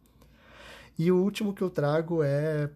E 0.98 1.10
o 1.10 1.16
último 1.16 1.54
que 1.54 1.62
eu 1.62 1.70
trago 1.70 2.22
é 2.22 2.70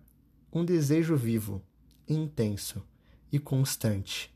um 0.53 0.65
desejo 0.65 1.15
vivo, 1.17 1.63
intenso 2.09 2.83
e 3.31 3.39
constante. 3.39 4.35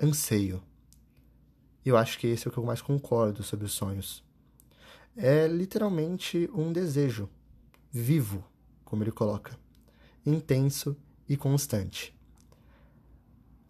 Anseio. 0.00 0.62
Eu 1.84 1.96
acho 1.96 2.18
que 2.18 2.26
esse 2.26 2.46
é 2.46 2.50
o 2.50 2.52
que 2.52 2.58
eu 2.58 2.64
mais 2.64 2.82
concordo 2.82 3.42
sobre 3.42 3.64
os 3.64 3.72
sonhos 3.72 4.22
é 5.16 5.46
literalmente 5.46 6.48
um 6.54 6.72
desejo 6.72 7.28
vivo, 7.90 8.44
como 8.84 9.02
ele 9.02 9.10
coloca, 9.10 9.58
intenso 10.24 10.96
e 11.28 11.36
constante. 11.36 12.14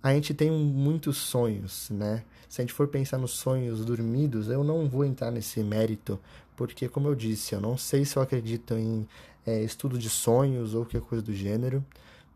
A 0.03 0.15
gente 0.15 0.33
tem 0.33 0.51
muitos 0.51 1.19
sonhos, 1.19 1.91
né? 1.91 2.25
Se 2.49 2.61
a 2.61 2.65
gente 2.65 2.73
for 2.73 2.89
pensar 2.89 3.19
nos 3.19 3.33
sonhos 3.33 3.85
dormidos, 3.85 4.49
eu 4.49 4.65
não 4.65 4.89
vou 4.89 5.05
entrar 5.05 5.31
nesse 5.31 5.63
mérito, 5.63 6.19
porque, 6.57 6.89
como 6.89 7.09
eu 7.09 7.15
disse, 7.15 7.55
eu 7.55 7.61
não 7.61 7.77
sei 7.77 8.05
se 8.05 8.17
eu 8.17 8.23
acredito 8.23 8.75
em 8.75 9.07
é, 9.47 9.63
estudo 9.63 9.99
de 9.99 10.09
sonhos 10.09 10.75
ou 10.75 10.85
qualquer 10.85 11.03
coisa 11.03 11.23
do 11.23 11.35
gênero, 11.35 11.85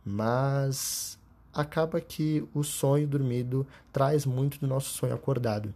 mas 0.04 1.18
acaba 1.52 2.00
que 2.00 2.46
o 2.52 2.62
sonho 2.62 3.06
dormido 3.06 3.66
traz 3.92 4.26
muito 4.26 4.58
do 4.58 4.66
nosso 4.66 4.90
sonho 4.90 5.14
acordado 5.14 5.74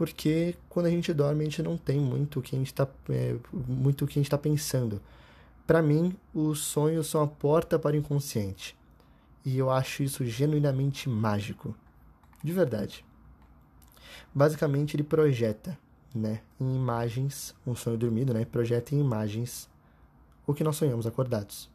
porque 0.00 0.56
quando 0.66 0.86
a 0.86 0.90
gente 0.90 1.12
dorme 1.12 1.42
a 1.42 1.44
gente 1.44 1.62
não 1.62 1.76
tem 1.76 2.00
muito 2.00 2.38
o 2.38 2.42
que 2.42 2.56
a 2.56 2.58
gente 2.58 2.68
está 2.68 2.88
é, 3.10 3.36
muito 3.52 4.06
o 4.06 4.08
que 4.08 4.14
a 4.14 4.20
gente 4.20 4.28
está 4.28 4.38
pensando. 4.38 4.98
Para 5.66 5.82
mim, 5.82 6.16
os 6.32 6.60
sonhos 6.60 7.06
são 7.06 7.22
a 7.22 7.26
porta 7.26 7.78
para 7.78 7.94
o 7.94 7.98
inconsciente 7.98 8.74
e 9.44 9.58
eu 9.58 9.70
acho 9.70 10.02
isso 10.02 10.24
genuinamente 10.24 11.06
mágico, 11.06 11.76
de 12.42 12.50
verdade. 12.50 13.04
Basicamente, 14.34 14.96
ele 14.96 15.02
projeta, 15.02 15.78
né, 16.14 16.40
em 16.58 16.76
imagens, 16.76 17.54
um 17.66 17.74
sonho 17.74 17.98
dormido, 17.98 18.32
né, 18.32 18.46
projeta 18.46 18.94
em 18.94 19.00
imagens 19.00 19.68
o 20.46 20.54
que 20.54 20.64
nós 20.64 20.76
sonhamos 20.76 21.06
acordados. 21.06 21.68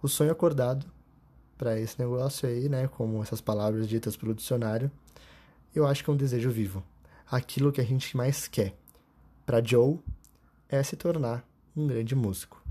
O 0.00 0.08
sonho 0.08 0.32
acordado, 0.32 0.86
para 1.58 1.78
esse 1.78 2.00
negócio 2.00 2.48
aí, 2.48 2.66
né, 2.66 2.88
como 2.88 3.22
essas 3.22 3.42
palavras 3.42 3.86
ditas 3.86 4.16
pelo 4.16 4.34
dicionário, 4.34 4.90
eu 5.74 5.86
acho 5.86 6.02
que 6.02 6.10
é 6.10 6.12
um 6.12 6.16
desejo 6.16 6.50
vivo. 6.50 6.82
Aquilo 7.30 7.72
que 7.72 7.80
a 7.80 7.84
gente 7.84 8.16
mais 8.16 8.48
quer. 8.48 8.74
Para 9.44 9.62
Joe, 9.64 9.98
é 10.68 10.82
se 10.82 10.96
tornar 10.96 11.44
um 11.76 11.86
grande 11.86 12.14
músico. 12.14 12.62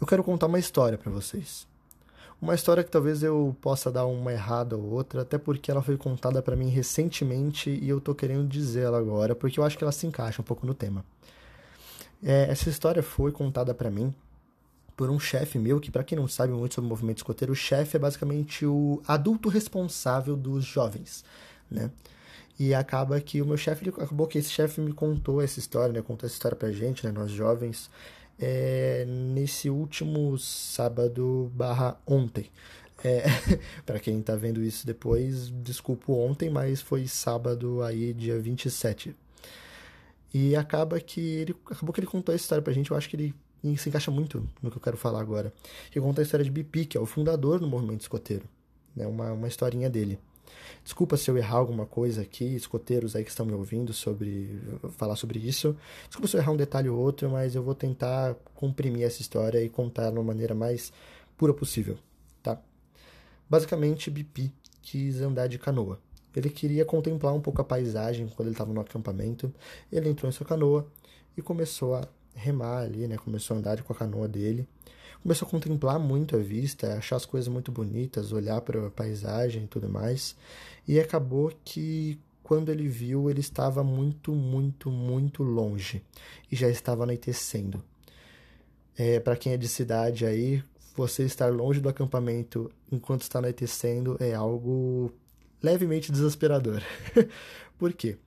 Eu 0.00 0.06
quero 0.06 0.24
contar 0.24 0.46
uma 0.46 0.58
história 0.58 0.98
para 0.98 1.10
vocês. 1.10 1.66
Uma 2.42 2.54
história 2.54 2.82
que 2.82 2.90
talvez 2.90 3.22
eu 3.22 3.56
possa 3.60 3.90
dar 3.90 4.06
uma 4.06 4.32
errada 4.32 4.76
ou 4.76 4.84
outra, 4.90 5.22
até 5.22 5.38
porque 5.38 5.70
ela 5.70 5.80
foi 5.80 5.96
contada 5.96 6.42
para 6.42 6.56
mim 6.56 6.68
recentemente 6.68 7.70
e 7.70 7.88
eu 7.88 8.00
tô 8.00 8.14
querendo 8.14 8.46
dizer 8.46 8.82
ela 8.82 8.98
agora, 8.98 9.34
porque 9.34 9.58
eu 9.58 9.64
acho 9.64 9.78
que 9.78 9.84
ela 9.84 9.92
se 9.92 10.06
encaixa 10.06 10.42
um 10.42 10.44
pouco 10.44 10.66
no 10.66 10.74
tema. 10.74 11.04
É, 12.22 12.50
essa 12.50 12.68
história 12.68 13.02
foi 13.02 13.32
contada 13.32 13.72
para 13.72 13.90
mim 13.90 14.14
por 14.96 15.10
um 15.10 15.18
chefe 15.18 15.58
meu, 15.58 15.80
que 15.80 15.90
para 15.90 16.04
quem 16.04 16.16
não 16.16 16.28
sabe 16.28 16.52
muito 16.52 16.74
sobre 16.74 16.86
o 16.86 16.88
movimento 16.88 17.18
escoteiro, 17.18 17.52
o 17.52 17.56
chefe 17.56 17.96
é 17.96 18.00
basicamente 18.00 18.64
o 18.64 19.02
adulto 19.06 19.48
responsável 19.48 20.36
dos 20.36 20.64
jovens, 20.64 21.24
né? 21.70 21.90
E 22.58 22.72
acaba 22.72 23.20
que 23.20 23.42
o 23.42 23.46
meu 23.46 23.56
chefe, 23.56 23.88
acabou 23.88 24.28
que 24.28 24.38
esse 24.38 24.50
chefe 24.50 24.80
me 24.80 24.92
contou 24.92 25.42
essa 25.42 25.58
história, 25.58 25.92
né? 25.92 26.02
Contou 26.02 26.26
essa 26.26 26.36
história 26.36 26.56
pra 26.56 26.70
gente, 26.70 27.04
né? 27.04 27.10
Nós 27.10 27.30
jovens, 27.30 27.90
é, 28.38 29.04
nesse 29.06 29.68
último 29.68 30.38
sábado 30.38 31.50
barra 31.54 31.98
ontem. 32.06 32.50
É, 33.02 33.24
para 33.84 33.98
quem 33.98 34.22
tá 34.22 34.36
vendo 34.36 34.62
isso 34.62 34.86
depois, 34.86 35.50
desculpa 35.62 36.12
ontem, 36.12 36.48
mas 36.48 36.80
foi 36.80 37.08
sábado 37.08 37.82
aí, 37.82 38.12
dia 38.14 38.38
27. 38.38 39.14
E 40.32 40.54
acaba 40.56 41.00
que 41.00 41.20
ele 41.20 41.56
acabou 41.66 41.92
que 41.92 42.00
ele 42.00 42.06
contou 42.06 42.34
essa 42.34 42.44
história 42.44 42.62
pra 42.62 42.72
gente, 42.72 42.90
eu 42.90 42.96
acho 42.96 43.08
que 43.08 43.16
ele 43.16 43.34
e 43.64 43.78
se 43.78 43.88
encaixa 43.88 44.10
muito 44.10 44.46
no 44.62 44.70
que 44.70 44.76
eu 44.76 44.80
quero 44.80 44.96
falar 44.98 45.20
agora. 45.20 45.52
Que 45.90 45.98
conta 45.98 46.20
a 46.20 46.22
história 46.22 46.44
de 46.44 46.50
Bipi, 46.50 46.84
que 46.84 46.98
é 46.98 47.00
o 47.00 47.06
fundador 47.06 47.58
do 47.58 47.66
movimento 47.66 48.02
escoteiro. 48.02 48.44
Né? 48.94 49.06
Uma, 49.06 49.32
uma 49.32 49.48
historinha 49.48 49.88
dele. 49.88 50.18
Desculpa 50.84 51.16
se 51.16 51.30
eu 51.30 51.38
errar 51.38 51.56
alguma 51.56 51.86
coisa 51.86 52.20
aqui, 52.20 52.44
escoteiros 52.44 53.16
aí 53.16 53.24
que 53.24 53.30
estão 53.30 53.46
me 53.46 53.54
ouvindo 53.54 53.94
sobre 53.94 54.60
falar 54.98 55.16
sobre 55.16 55.38
isso. 55.38 55.74
Desculpa 56.06 56.28
se 56.28 56.36
eu 56.36 56.40
errar 56.40 56.52
um 56.52 56.56
detalhe 56.56 56.90
ou 56.90 56.98
outro, 56.98 57.30
mas 57.30 57.54
eu 57.54 57.62
vou 57.62 57.74
tentar 57.74 58.34
comprimir 58.54 59.06
essa 59.06 59.22
história 59.22 59.62
e 59.62 59.70
contar 59.70 60.10
de 60.10 60.18
uma 60.18 60.22
maneira 60.22 60.54
mais 60.54 60.92
pura 61.38 61.54
possível, 61.54 61.96
tá? 62.42 62.60
Basicamente, 63.48 64.10
Bipi 64.10 64.52
quis 64.82 65.22
andar 65.22 65.46
de 65.46 65.58
canoa. 65.58 65.98
Ele 66.36 66.50
queria 66.50 66.84
contemplar 66.84 67.32
um 67.32 67.40
pouco 67.40 67.62
a 67.62 67.64
paisagem 67.64 68.28
quando 68.28 68.48
ele 68.48 68.54
estava 68.54 68.72
no 68.72 68.80
acampamento. 68.80 69.52
Ele 69.90 70.10
entrou 70.10 70.28
em 70.28 70.32
sua 70.32 70.46
canoa 70.46 70.86
e 71.36 71.40
começou 71.40 71.94
a 71.94 72.06
remar 72.34 72.82
ali, 72.82 73.06
né? 73.06 73.16
Começou 73.16 73.56
a 73.56 73.58
andar 73.58 73.82
com 73.82 73.92
a 73.92 73.96
canoa 73.96 74.28
dele. 74.28 74.66
Começou 75.22 75.48
a 75.48 75.50
contemplar 75.50 75.98
muito 75.98 76.36
a 76.36 76.38
vista, 76.38 76.94
achar 76.94 77.16
as 77.16 77.24
coisas 77.24 77.48
muito 77.48 77.72
bonitas, 77.72 78.32
olhar 78.32 78.60
para 78.60 78.86
a 78.86 78.90
paisagem 78.90 79.64
e 79.64 79.66
tudo 79.66 79.88
mais. 79.88 80.36
E 80.86 81.00
acabou 81.00 81.50
que 81.64 82.18
quando 82.42 82.68
ele 82.68 82.86
viu, 82.86 83.30
ele 83.30 83.40
estava 83.40 83.82
muito, 83.82 84.32
muito, 84.32 84.90
muito 84.90 85.42
longe 85.42 86.02
e 86.52 86.54
já 86.54 86.68
estava 86.68 87.04
anoitecendo. 87.04 87.82
É, 88.96 89.18
para 89.18 89.34
quem 89.34 89.54
é 89.54 89.56
de 89.56 89.66
cidade 89.66 90.26
aí, 90.26 90.62
você 90.94 91.24
estar 91.24 91.50
longe 91.50 91.80
do 91.80 91.88
acampamento 91.88 92.70
enquanto 92.92 93.22
está 93.22 93.38
anoitecendo 93.38 94.16
é 94.20 94.34
algo 94.34 95.10
levemente 95.62 96.12
desesperador. 96.12 96.82
Por 97.78 97.94
quê? 97.94 98.18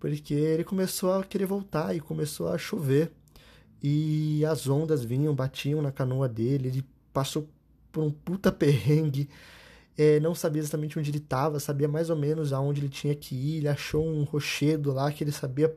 Porque 0.00 0.34
ele 0.34 0.64
começou 0.64 1.12
a 1.12 1.24
querer 1.24 1.46
voltar 1.46 1.94
e 1.94 2.00
começou 2.00 2.48
a 2.48 2.58
chover 2.58 3.12
e 3.82 4.44
as 4.44 4.68
ondas 4.68 5.04
vinham, 5.04 5.34
batiam 5.34 5.82
na 5.82 5.90
canoa 5.90 6.28
dele, 6.28 6.68
ele 6.68 6.84
passou 7.12 7.48
por 7.90 8.04
um 8.04 8.10
puta 8.10 8.52
perrengue, 8.52 9.28
é, 9.98 10.20
não 10.20 10.34
sabia 10.34 10.60
exatamente 10.60 10.98
onde 10.98 11.10
ele 11.10 11.18
estava, 11.18 11.60
sabia 11.60 11.88
mais 11.88 12.08
ou 12.08 12.16
menos 12.16 12.52
aonde 12.52 12.80
ele 12.80 12.88
tinha 12.88 13.14
que 13.14 13.34
ir, 13.34 13.56
ele 13.58 13.68
achou 13.68 14.06
um 14.06 14.22
rochedo 14.22 14.92
lá 14.92 15.10
que 15.12 15.22
ele 15.24 15.32
sabia, 15.32 15.74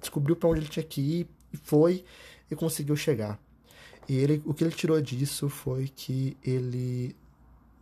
descobriu 0.00 0.36
para 0.36 0.48
onde 0.48 0.60
ele 0.60 0.68
tinha 0.68 0.84
que 0.84 1.00
ir, 1.00 1.28
e 1.52 1.56
foi 1.56 2.04
e 2.50 2.54
conseguiu 2.54 2.94
chegar. 2.94 3.40
E 4.08 4.14
ele, 4.16 4.40
o 4.44 4.54
que 4.54 4.62
ele 4.62 4.70
tirou 4.70 5.00
disso 5.00 5.48
foi 5.48 5.88
que 5.88 6.36
ele 6.44 7.16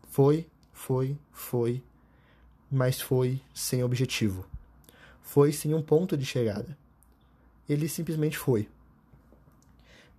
foi, 0.08 0.46
foi, 0.72 1.18
foi, 1.30 1.82
mas 2.70 3.00
foi 3.00 3.40
sem 3.52 3.84
objetivo. 3.84 4.46
Foi 5.22 5.52
sem 5.52 5.74
um 5.74 5.82
ponto 5.82 6.16
de 6.16 6.24
chegada. 6.24 6.76
Ele 7.68 7.88
simplesmente 7.88 8.38
foi. 8.38 8.68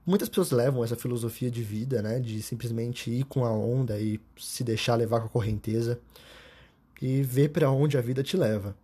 Muitas 0.05 0.29
pessoas 0.29 0.51
levam 0.51 0.83
essa 0.83 0.95
filosofia 0.95 1.49
de 1.49 1.63
vida, 1.63 1.99
né, 1.99 2.19
de 2.19 2.39
simplesmente 2.39 3.09
ir 3.09 3.23
com 3.23 3.43
a 3.43 3.51
onda 3.51 3.99
e 3.99 4.19
se 4.37 4.63
deixar 4.63 4.93
levar 4.93 5.21
com 5.21 5.25
a 5.25 5.29
correnteza 5.29 5.99
e 7.01 7.23
ver 7.23 7.49
para 7.49 7.71
onde 7.71 7.97
a 7.97 8.01
vida 8.01 8.21
te 8.21 8.37
leva. 8.37 8.75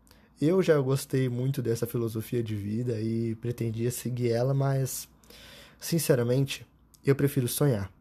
Eu 0.42 0.63
já 0.63 0.80
gostei 0.80 1.30
muito 1.30 1.62
dessa 1.62 1.86
filosofia 1.86 2.42
de 2.42 2.56
vida 2.56 3.00
e 3.00 3.36
pretendia 3.36 3.92
seguir 3.92 4.32
ela, 4.32 4.51
mas, 4.51 5.08
sinceramente, 5.80 6.66
eu 7.06 7.16
prefiro 7.16 7.48
sonhar. 7.48 7.92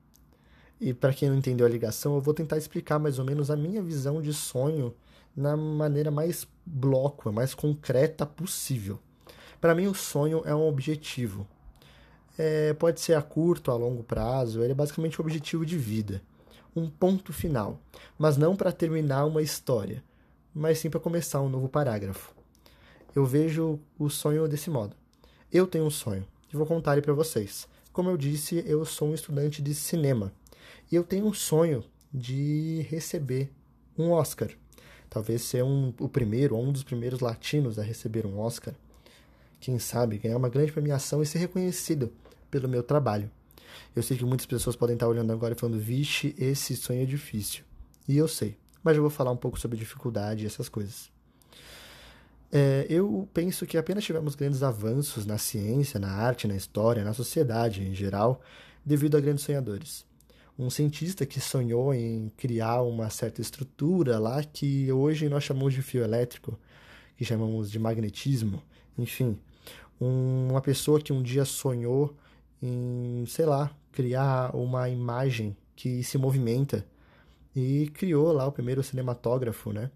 E 0.81 0.95
para 0.95 1.13
quem 1.13 1.29
não 1.29 1.37
entendeu 1.37 1.67
a 1.67 1.71
ligação, 1.71 2.15
eu 2.15 2.23
vou 2.23 2.33
tentar 2.33 2.57
explicar 2.57 2.99
mais 2.99 3.19
ou 3.19 3.25
menos 3.27 3.51
a 3.51 3.57
minha 3.57 3.83
visão 3.83 4.23
de 4.23 4.33
sonho 4.33 4.95
na 5.37 5.55
maneira 5.55 6.11
mais 6.11 6.49
bloco, 6.65 7.31
mais 7.31 7.55
concreta 7.55 8.25
possível. 8.25 8.99
Para 9.61 9.75
mim, 9.75 9.89
o 9.89 9.95
sonho 9.95 10.41
é 10.47 10.55
um 10.55 10.67
objetivo. 10.67 11.47
É, 12.43 12.73
pode 12.73 13.03
ser 13.03 13.13
a 13.13 13.21
curto, 13.21 13.71
a 13.71 13.75
longo 13.75 14.03
prazo, 14.03 14.63
ele 14.63 14.73
é 14.73 14.75
basicamente 14.75 15.21
um 15.21 15.25
objetivo 15.27 15.67
de 15.67 15.77
vida. 15.77 16.23
Um 16.75 16.89
ponto 16.89 17.35
final. 17.35 17.79
Mas 18.19 18.39
não 18.39 18.57
para 18.57 18.73
terminar 18.73 19.27
uma 19.27 19.43
história, 19.43 20.03
mas 20.55 20.79
sim 20.79 20.89
para 20.89 20.99
começar 20.99 21.43
um 21.43 21.51
novo 21.51 21.69
parágrafo. 21.69 22.35
Eu 23.15 23.27
vejo 23.27 23.79
o 23.99 24.09
sonho 24.09 24.49
desse 24.49 24.71
modo. 24.71 24.97
Eu 25.53 25.67
tenho 25.67 25.85
um 25.85 25.91
sonho 25.91 26.27
e 26.51 26.57
vou 26.57 26.65
contar 26.65 26.93
ele 26.93 27.03
para 27.03 27.13
vocês. 27.13 27.69
Como 27.93 28.09
eu 28.09 28.17
disse, 28.17 28.65
eu 28.67 28.87
sou 28.87 29.09
um 29.09 29.15
estudante 29.15 29.61
de 29.61 29.75
cinema 29.75 30.33
e 30.91 30.97
eu 30.97 31.05
tenho 31.05 31.27
um 31.27 31.35
sonho 31.35 31.85
de 32.11 32.87
receber 32.89 33.53
um 33.99 34.13
Oscar. 34.13 34.49
Talvez 35.11 35.43
ser 35.43 35.63
um, 35.63 35.93
o 36.01 36.09
primeiro 36.09 36.57
ou 36.57 36.65
um 36.65 36.73
dos 36.73 36.85
primeiros 36.85 37.21
latinos 37.21 37.79
a 37.79 37.83
receber 37.83 38.25
um 38.25 38.39
Oscar. 38.39 38.73
Quem 39.61 39.79
sabe 39.79 40.17
ganhar 40.17 40.39
uma 40.39 40.49
grande 40.49 40.73
premiação 40.73 41.23
e 41.23 41.27
ser 41.27 41.37
reconhecido 41.37 42.11
pelo 42.51 42.69
meu 42.69 42.83
trabalho. 42.83 43.31
Eu 43.95 44.03
sei 44.03 44.17
que 44.17 44.25
muitas 44.25 44.47
pessoas 44.47 44.77
podem 44.77 44.95
estar 44.95 45.09
olhando 45.09 45.33
agora 45.33 45.55
e 45.55 45.59
falando, 45.59 45.79
vixe, 45.79 46.35
esse 46.39 46.77
sonho 46.77 47.03
é 47.03 47.07
difícil. 47.07 47.65
E 48.09 48.17
eu 48.17 48.29
sei, 48.29 48.57
mas 48.83 48.97
eu 48.97 49.03
vou 49.03 49.11
falar 49.11 49.31
um 49.31 49.37
pouco 49.37 49.59
sobre 49.59 49.79
dificuldade 49.79 50.45
e 50.45 50.47
essas 50.47 50.69
coisas. 50.69 51.11
É, 52.53 52.85
eu 52.91 53.29
penso 53.33 53.65
que 53.65 53.79
apenas 53.79 54.05
tivemos 54.05 54.35
grandes 54.35 54.63
avanços 54.63 55.25
na 55.25 55.39
ciência, 55.39 56.01
na 56.01 56.11
arte, 56.11 56.49
na 56.49 56.57
história, 56.57 57.05
na 57.05 57.13
sociedade 57.13 57.83
em 57.83 57.95
geral, 57.95 58.41
devido 58.85 59.17
a 59.17 59.21
grandes 59.21 59.45
sonhadores. 59.45 60.05
Um 60.59 60.69
cientista 60.69 61.25
que 61.25 61.41
sonhou 61.41 61.95
em 61.95 62.31
criar 62.37 62.83
uma 62.83 63.09
certa 63.09 63.41
estrutura 63.41 64.19
lá 64.19 64.43
que 64.43 64.91
hoje 64.93 65.29
nós 65.29 65.45
chamamos 65.45 65.73
de 65.73 65.81
fio 65.81 66.03
elétrico, 66.03 66.59
que 67.17 67.25
chamamos 67.25 67.71
de 67.71 67.79
magnetismo, 67.79 68.63
enfim. 68.99 69.39
Um, 70.01 70.49
uma 70.51 70.61
pessoa 70.61 71.01
que 71.01 71.13
um 71.13 71.23
dia 71.23 71.45
sonhou 71.45 72.17
em, 72.63 73.25
sei 73.27 73.47
lá, 73.47 73.71
criar 73.93 74.55
uma 74.55 74.89
imagem 74.89 75.57
que 75.75 76.03
se 76.05 76.19
movimenta 76.19 76.87
e 77.55 77.91
criou 77.95 78.33
lá 78.33 78.47
o 78.47 78.53
primeiro 78.53 78.83
cinematógrafo, 78.83 79.73
né? 79.73 79.91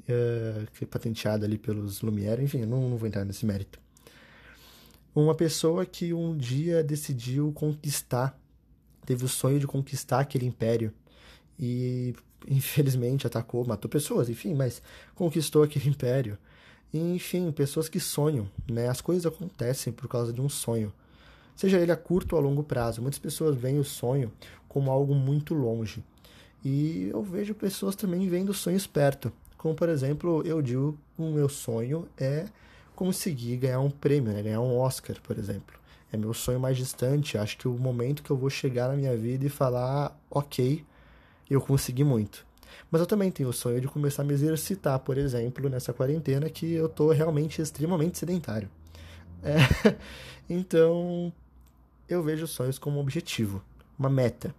Uh, 0.00 0.70
que 0.72 0.84
é 0.84 0.86
patenteado 0.86 1.44
ali 1.44 1.56
pelos 1.56 2.02
Lumière, 2.02 2.42
enfim, 2.42 2.64
não, 2.66 2.88
não 2.90 2.96
vou 2.96 3.06
entrar 3.06 3.24
nesse 3.24 3.46
mérito. 3.46 3.78
Uma 5.14 5.34
pessoa 5.34 5.86
que 5.86 6.12
um 6.12 6.36
dia 6.36 6.82
decidiu 6.82 7.52
conquistar, 7.52 8.36
teve 9.06 9.24
o 9.24 9.28
sonho 9.28 9.60
de 9.60 9.66
conquistar 9.66 10.20
aquele 10.20 10.46
império 10.46 10.92
e 11.58 12.14
infelizmente 12.48 13.26
atacou, 13.26 13.64
matou 13.64 13.88
pessoas, 13.88 14.28
enfim, 14.28 14.54
mas 14.54 14.82
conquistou 15.14 15.62
aquele 15.62 15.88
império. 15.88 16.36
E, 16.92 16.98
enfim, 16.98 17.50
pessoas 17.52 17.88
que 17.88 18.00
sonham, 18.00 18.50
né? 18.70 18.88
As 18.88 19.00
coisas 19.00 19.26
acontecem 19.26 19.92
por 19.92 20.08
causa 20.08 20.32
de 20.32 20.40
um 20.40 20.48
sonho 20.48 20.92
seja 21.54 21.78
ele 21.78 21.92
a 21.92 21.96
curto 21.96 22.34
ou 22.34 22.38
a 22.40 22.42
longo 22.42 22.62
prazo. 22.62 23.02
Muitas 23.02 23.18
pessoas 23.18 23.56
veem 23.56 23.78
o 23.78 23.84
sonho 23.84 24.32
como 24.68 24.90
algo 24.90 25.14
muito 25.14 25.54
longe. 25.54 26.02
E 26.64 27.08
eu 27.12 27.22
vejo 27.22 27.54
pessoas 27.54 27.94
também 27.94 28.28
vendo 28.28 28.54
sonhos 28.54 28.86
perto. 28.86 29.32
Como, 29.56 29.74
por 29.74 29.88
exemplo, 29.88 30.42
eu 30.44 30.60
digo 30.60 30.98
o 31.16 31.30
meu 31.30 31.48
sonho 31.48 32.08
é 32.18 32.46
conseguir 32.96 33.56
ganhar 33.56 33.80
um 33.80 33.90
prêmio, 33.90 34.32
né? 34.32 34.42
ganhar 34.42 34.60
um 34.60 34.78
Oscar, 34.78 35.16
por 35.22 35.38
exemplo. 35.38 35.78
É 36.12 36.16
meu 36.16 36.32
sonho 36.32 36.60
mais 36.60 36.76
distante. 36.76 37.36
Acho 37.36 37.58
que 37.58 37.68
o 37.68 37.72
momento 37.72 38.22
que 38.22 38.30
eu 38.30 38.36
vou 38.36 38.48
chegar 38.48 38.88
na 38.88 38.94
minha 38.94 39.16
vida 39.16 39.46
e 39.46 39.48
falar, 39.48 40.18
ok, 40.30 40.84
eu 41.50 41.60
consegui 41.60 42.04
muito. 42.04 42.46
Mas 42.90 43.00
eu 43.00 43.06
também 43.06 43.30
tenho 43.30 43.48
o 43.48 43.52
sonho 43.52 43.80
de 43.80 43.88
começar 43.88 44.22
a 44.22 44.24
me 44.24 44.32
exercitar, 44.32 44.98
por 45.00 45.18
exemplo, 45.18 45.68
nessa 45.68 45.92
quarentena 45.92 46.48
que 46.48 46.72
eu 46.72 46.86
estou 46.86 47.10
realmente 47.10 47.60
extremamente 47.60 48.18
sedentário. 48.18 48.68
É, 49.42 49.96
então, 50.48 51.32
eu 52.08 52.22
vejo 52.22 52.46
sonhos 52.46 52.78
como 52.78 52.98
um 52.98 53.00
objetivo, 53.00 53.62
uma 53.98 54.10
meta. 54.10 54.54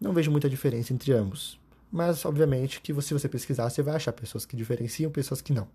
Não 0.00 0.12
vejo 0.12 0.30
muita 0.30 0.48
diferença 0.48 0.92
entre 0.92 1.12
ambos. 1.12 1.60
Mas, 1.92 2.24
obviamente, 2.24 2.80
que 2.80 2.94
se 3.02 3.12
você 3.12 3.28
pesquisar, 3.28 3.68
você 3.68 3.82
vai 3.82 3.96
achar 3.96 4.12
pessoas 4.12 4.46
que 4.46 4.56
diferenciam 4.56 5.10
pessoas 5.10 5.40
que 5.40 5.52
não. 5.52 5.68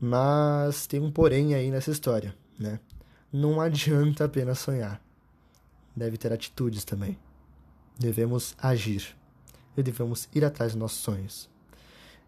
Mas 0.00 0.86
tem 0.86 1.00
um 1.00 1.12
porém 1.12 1.54
aí 1.54 1.70
nessa 1.70 1.90
história, 1.90 2.34
né? 2.58 2.80
Não 3.32 3.60
adianta 3.60 4.24
apenas 4.24 4.58
sonhar. 4.58 5.00
Deve 5.94 6.16
ter 6.16 6.32
atitudes 6.32 6.84
também. 6.84 7.18
Devemos 7.98 8.56
agir. 8.58 9.16
E 9.76 9.82
devemos 9.82 10.28
ir 10.34 10.44
atrás 10.44 10.72
dos 10.72 10.80
nossos 10.80 10.98
sonhos. 10.98 11.48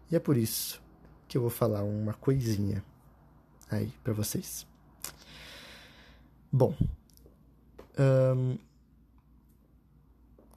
E 0.09 0.15
é 0.15 0.19
por 0.19 0.37
isso 0.37 0.81
que 1.27 1.37
eu 1.37 1.41
vou 1.41 1.49
falar 1.49 1.83
uma 1.83 2.13
coisinha 2.13 2.83
aí 3.69 3.91
para 4.03 4.13
vocês. 4.13 4.65
Bom, 6.57 6.73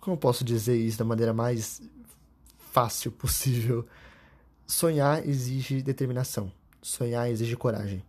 como 0.01 0.15
eu 0.15 0.17
posso 0.17 0.45
dizer 0.45 0.77
isso 0.77 0.97
da 0.97 1.05
maneira 1.05 1.35
mais 1.35 1.83
fácil 2.57 3.11
possível? 3.11 3.85
Sonhar 4.65 5.29
exige 5.29 5.83
determinação, 5.83 6.53
sonhar 6.81 7.29
exige 7.29 7.57
coragem. 7.57 8.05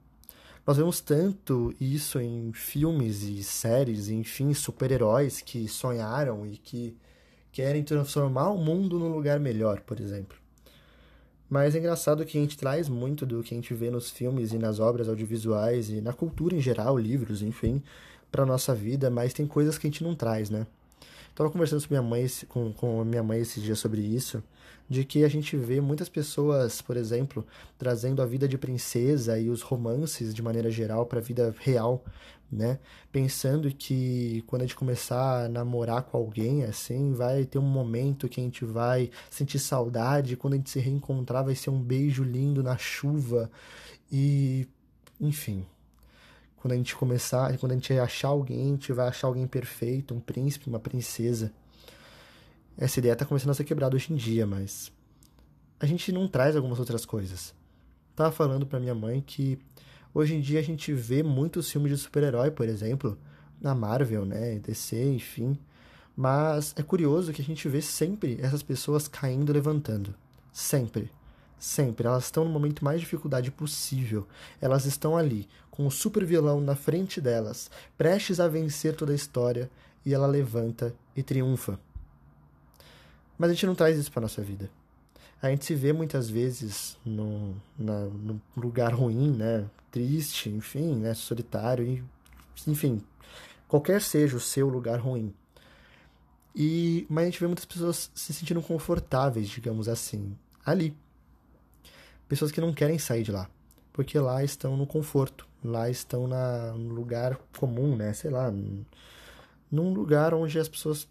Nós 0.68 0.78
vemos 0.78 1.02
tanto 1.02 1.74
isso 1.82 2.22
em 2.22 2.54
filmes 2.54 3.24
e 3.24 3.42
séries, 3.44 4.08
enfim, 4.08 4.54
super-heróis 4.54 5.42
que 5.42 5.68
sonharam 5.68 6.46
e 6.46 6.58
que 6.58 6.96
querem 7.52 7.84
transformar 7.84 8.50
o 8.50 8.58
mundo 8.60 9.00
num 9.00 9.12
lugar 9.12 9.40
melhor, 9.40 9.82
por 9.82 10.00
exemplo. 10.00 10.38
Mas 11.50 11.74
é 11.74 11.80
engraçado 11.80 12.24
que 12.26 12.38
a 12.38 12.42
gente 12.42 12.58
traz 12.58 12.88
muito 12.88 13.26
do 13.26 13.42
que 13.42 13.56
a 13.56 13.58
gente 13.58 13.74
vê 13.74 13.90
nos 13.90 14.12
filmes 14.12 14.54
e 14.54 14.60
nas 14.60 14.80
obras 14.80 15.10
audiovisuais 15.10 15.90
e 15.90 16.00
na 16.00 16.14
cultura 16.14 16.56
em 16.56 16.62
geral, 16.62 16.98
livros, 16.98 17.42
enfim, 17.42 17.82
para 18.32 18.46
nossa 18.46 18.76
vida, 18.76 19.10
mas 19.10 19.34
tem 19.34 19.48
coisas 19.48 19.78
que 19.78 19.88
a 19.88 19.90
gente 19.90 20.04
não 20.04 20.14
traz, 20.14 20.50
né? 20.50 20.68
Tava 21.34 21.50
conversando 21.50 21.82
com 21.82 21.94
minha 21.94 22.04
mãe, 22.04 22.28
com, 22.50 22.72
com 22.74 23.04
minha 23.04 23.24
mãe 23.24 23.40
esse 23.40 23.60
dia 23.60 23.76
sobre 23.76 24.02
isso, 24.02 24.44
de 24.90 25.04
que 25.04 25.24
a 25.24 25.28
gente 25.28 25.56
vê 25.56 25.80
muitas 25.80 26.10
pessoas, 26.10 26.82
por 26.82 26.98
exemplo, 26.98 27.46
trazendo 27.78 28.22
a 28.22 28.26
vida 28.26 28.48
de 28.48 28.58
princesa 28.58 29.40
e 29.40 29.50
os 29.50 29.62
romances 29.62 30.34
de 30.34 30.42
maneira 30.44 30.70
geral 30.70 31.06
para 31.06 31.20
a 31.20 31.22
vida 31.22 31.56
real, 31.60 32.04
né? 32.52 32.80
Pensando 33.12 33.72
que 33.72 34.44
quando 34.48 34.64
a 34.64 34.66
gente 34.66 34.76
começar 34.76 35.46
a 35.46 35.50
namorar 35.50 36.04
com 36.04 36.18
alguém, 36.18 36.64
assim, 36.64 37.14
vai 37.14 37.46
ter 37.46 37.60
um 37.60 37.64
momento 37.64 38.28
que 38.28 38.42
a 38.42 38.44
gente 38.44 38.66
vai 38.66 39.12
sentir 39.30 39.60
saudade, 39.60 40.36
quando 40.36 40.54
a 40.54 40.58
gente 40.58 40.70
se 40.70 40.80
reencontrar 40.80 41.46
vai 41.46 41.56
ser 41.56 41.70
um 41.70 41.82
beijo 41.82 42.24
lindo 42.24 42.64
na 42.64 42.78
chuva 42.78 43.50
e 44.12 44.68
enfim. 45.20 45.66
Quando 46.58 46.74
a 46.74 46.76
gente 46.76 46.96
começar, 46.96 47.58
quando 47.58 47.72
a 47.72 47.76
gente 47.76 47.94
achar 47.94 48.30
alguém, 48.30 48.68
a 48.68 48.72
gente 48.72 48.92
vai 48.92 49.08
achar 49.08 49.28
alguém 49.28 49.48
perfeito, 49.48 50.14
um 50.14 50.20
príncipe, 50.20 50.68
uma 50.68 50.80
princesa. 50.80 51.54
Essa 52.78 53.00
ideia 53.00 53.16
tá 53.16 53.26
começando 53.26 53.52
a 53.52 53.54
ser 53.54 53.64
quebrada 53.64 53.96
hoje 53.96 54.12
em 54.12 54.16
dia, 54.16 54.46
mas 54.46 54.92
a 55.80 55.86
gente 55.86 56.12
não 56.12 56.28
traz 56.28 56.56
algumas 56.56 56.80
outras 56.80 57.06
coisas. 57.06 57.54
Tava 58.16 58.32
falando 58.32 58.66
para 58.66 58.80
minha 58.80 58.96
mãe 58.96 59.22
que 59.22 59.58
Hoje 60.14 60.34
em 60.34 60.42
dia 60.42 60.60
a 60.60 60.64
gente 60.64 60.92
vê 60.92 61.22
muitos 61.22 61.70
filmes 61.72 61.92
de 61.92 61.98
super-herói, 61.98 62.50
por 62.50 62.68
exemplo, 62.68 63.18
na 63.62 63.76
Marvel, 63.76 64.26
né, 64.26 64.58
DC, 64.60 65.02
enfim. 65.04 65.58
Mas 66.16 66.74
é 66.76 66.82
curioso 66.82 67.32
que 67.32 67.42
a 67.42 67.46
gente 67.46 67.70
vê 67.70 67.82
sempre 67.82 68.40
essas 68.42 68.64
pessoas 68.64 69.08
caindo 69.08 69.52
e 69.52 69.54
levantando. 69.54 70.16
Sempre. 70.52 71.12
Sempre. 71.60 72.08
Elas 72.08 72.26
estão 72.26 72.44
no 72.44 72.50
momento 72.50 72.84
mais 72.84 73.00
de 73.00 73.06
dificuldade 73.06 73.52
possível. 73.52 74.28
Elas 74.60 74.86
estão 74.86 75.16
ali, 75.16 75.48
com 75.70 75.86
o 75.86 75.92
super 75.92 76.26
vilão 76.26 76.60
na 76.60 76.76
frente 76.76 77.22
delas, 77.22 77.70
prestes 77.98 78.40
a 78.40 78.48
vencer 78.48 78.96
toda 78.96 79.12
a 79.12 79.16
história, 79.16 79.70
e 80.06 80.14
ela 80.14 80.26
levanta 80.26 80.96
e 81.16 81.22
triunfa. 81.22 81.80
Mas 83.38 83.52
a 83.52 83.54
gente 83.54 83.68
não 83.68 83.76
traz 83.76 83.98
isso 83.98 84.12
para 84.12 84.24
nossa 84.24 84.42
vida 84.42 84.79
a 85.42 85.50
gente 85.50 85.66
se 85.66 85.74
vê 85.74 85.94
muitas 85.94 86.30
vezes 86.30 86.98
no 87.06 87.56
lugar 88.56 88.94
ruim, 88.94 89.32
né? 89.32 89.70
Triste, 89.92 90.50
enfim, 90.50 90.96
né? 90.96 91.14
Solitário, 91.14 92.04
enfim, 92.68 93.02
qualquer 93.68 94.02
seja 94.02 94.36
o 94.36 94.40
seu 94.40 94.68
lugar 94.68 95.00
ruim. 95.00 95.34
E, 96.56 97.06
mas 97.10 97.24
a 97.24 97.26
gente 97.26 97.40
vê 97.40 97.48
muitas 97.48 97.66
pessoas 97.66 98.12
se 98.14 98.34
sentindo 98.34 98.62
confortáveis, 98.62 99.48
digamos 99.48 99.88
assim, 99.88 100.36
ali. 100.66 100.96
Pessoas 102.28 102.52
que 102.52 102.60
não 102.60 102.74
querem 102.74 103.00
sair 103.00 103.24
de 103.24 103.32
lá, 103.32 103.50
porque 103.94 104.20
lá 104.20 104.44
estão 104.44 104.76
no 104.76 104.86
conforto, 104.86 105.48
lá 105.64 105.90
estão 105.90 106.28
na, 106.28 106.74
no 106.74 106.94
lugar 106.94 107.40
comum, 107.58 107.96
né? 107.96 108.14
Sei 108.14 108.30
lá, 108.30 108.54
num 109.72 109.94
lugar 109.94 110.34
onde 110.34 110.60
as 110.60 110.68
pessoas 110.68 111.08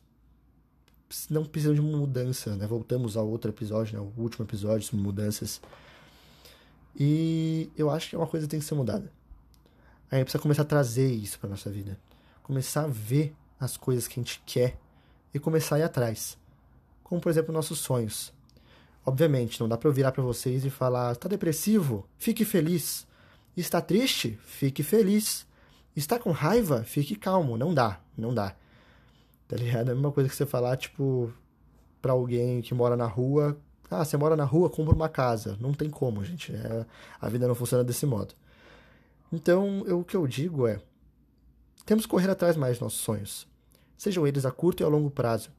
não 1.30 1.44
precisam 1.44 1.74
de 1.74 1.80
mudança, 1.80 2.54
né? 2.56 2.66
Voltamos 2.66 3.16
ao 3.16 3.28
outro 3.28 3.50
episódio, 3.50 3.98
né? 3.98 4.12
O 4.16 4.20
último 4.20 4.44
episódio 4.44 4.86
sobre 4.86 5.04
mudanças. 5.04 5.60
E 6.98 7.70
eu 7.76 7.90
acho 7.90 8.10
que 8.10 8.16
uma 8.16 8.26
coisa 8.26 8.46
tem 8.46 8.58
que 8.58 8.66
ser 8.66 8.74
mudada. 8.74 9.10
A 10.10 10.16
gente 10.16 10.24
precisa 10.24 10.42
começar 10.42 10.62
a 10.62 10.66
trazer 10.66 11.10
isso 11.10 11.38
para 11.38 11.50
nossa 11.50 11.70
vida. 11.70 11.98
Começar 12.42 12.84
a 12.84 12.88
ver 12.88 13.34
as 13.60 13.76
coisas 13.76 14.08
que 14.08 14.18
a 14.18 14.22
gente 14.22 14.42
quer 14.44 14.78
e 15.32 15.38
começar 15.38 15.76
a 15.76 15.78
ir 15.80 15.82
atrás. 15.82 16.38
Como, 17.04 17.20
por 17.20 17.30
exemplo, 17.30 17.52
nossos 17.52 17.78
sonhos. 17.78 18.32
Obviamente, 19.04 19.60
não 19.60 19.68
dá 19.68 19.76
para 19.76 19.88
eu 19.88 19.92
virar 19.92 20.12
para 20.12 20.22
vocês 20.22 20.64
e 20.64 20.70
falar: 20.70 21.12
está 21.12 21.28
depressivo? 21.28 22.06
Fique 22.18 22.44
feliz. 22.44 23.06
Está 23.56 23.80
triste? 23.80 24.38
Fique 24.44 24.82
feliz. 24.82 25.46
Está 25.96 26.18
com 26.18 26.30
raiva? 26.30 26.84
Fique 26.84 27.16
calmo. 27.16 27.56
Não 27.56 27.72
dá, 27.72 28.00
não 28.16 28.34
dá. 28.34 28.54
Tá 29.48 29.56
ligado? 29.56 29.88
É 29.88 29.92
a 29.92 29.94
mesma 29.94 30.12
coisa 30.12 30.28
que 30.28 30.36
você 30.36 30.44
falar, 30.44 30.76
tipo, 30.76 31.32
pra 32.02 32.12
alguém 32.12 32.60
que 32.60 32.74
mora 32.74 32.96
na 32.96 33.06
rua: 33.06 33.58
ah, 33.90 34.04
você 34.04 34.16
mora 34.16 34.36
na 34.36 34.44
rua, 34.44 34.68
compra 34.68 34.94
uma 34.94 35.08
casa. 35.08 35.56
Não 35.58 35.72
tem 35.72 35.88
como, 35.88 36.22
gente. 36.22 36.54
É, 36.54 36.86
a 37.20 37.28
vida 37.28 37.48
não 37.48 37.54
funciona 37.54 37.82
desse 37.82 38.04
modo. 38.04 38.34
Então, 39.32 39.82
eu, 39.86 40.00
o 40.00 40.04
que 40.04 40.14
eu 40.14 40.26
digo 40.26 40.66
é: 40.66 40.80
temos 41.86 42.04
que 42.04 42.10
correr 42.10 42.30
atrás 42.30 42.56
mais 42.56 42.74
dos 42.74 42.80
nossos 42.80 43.00
sonhos, 43.00 43.48
sejam 43.96 44.26
eles 44.26 44.44
a 44.44 44.50
curto 44.50 44.82
e 44.82 44.84
a 44.84 44.88
longo 44.88 45.10
prazo, 45.10 45.50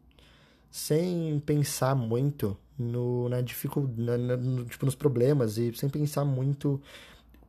sem 0.69 1.41
pensar 1.43 1.95
muito 1.95 2.55
no, 2.77 3.27
na 3.27 3.41
dificuldade, 3.41 4.23
na, 4.23 4.37
no, 4.37 4.65
tipo, 4.65 4.85
nos 4.85 4.95
problemas 4.95 5.57
e 5.57 5.73
sem 5.73 5.89
pensar 5.89 6.23
muito 6.23 6.79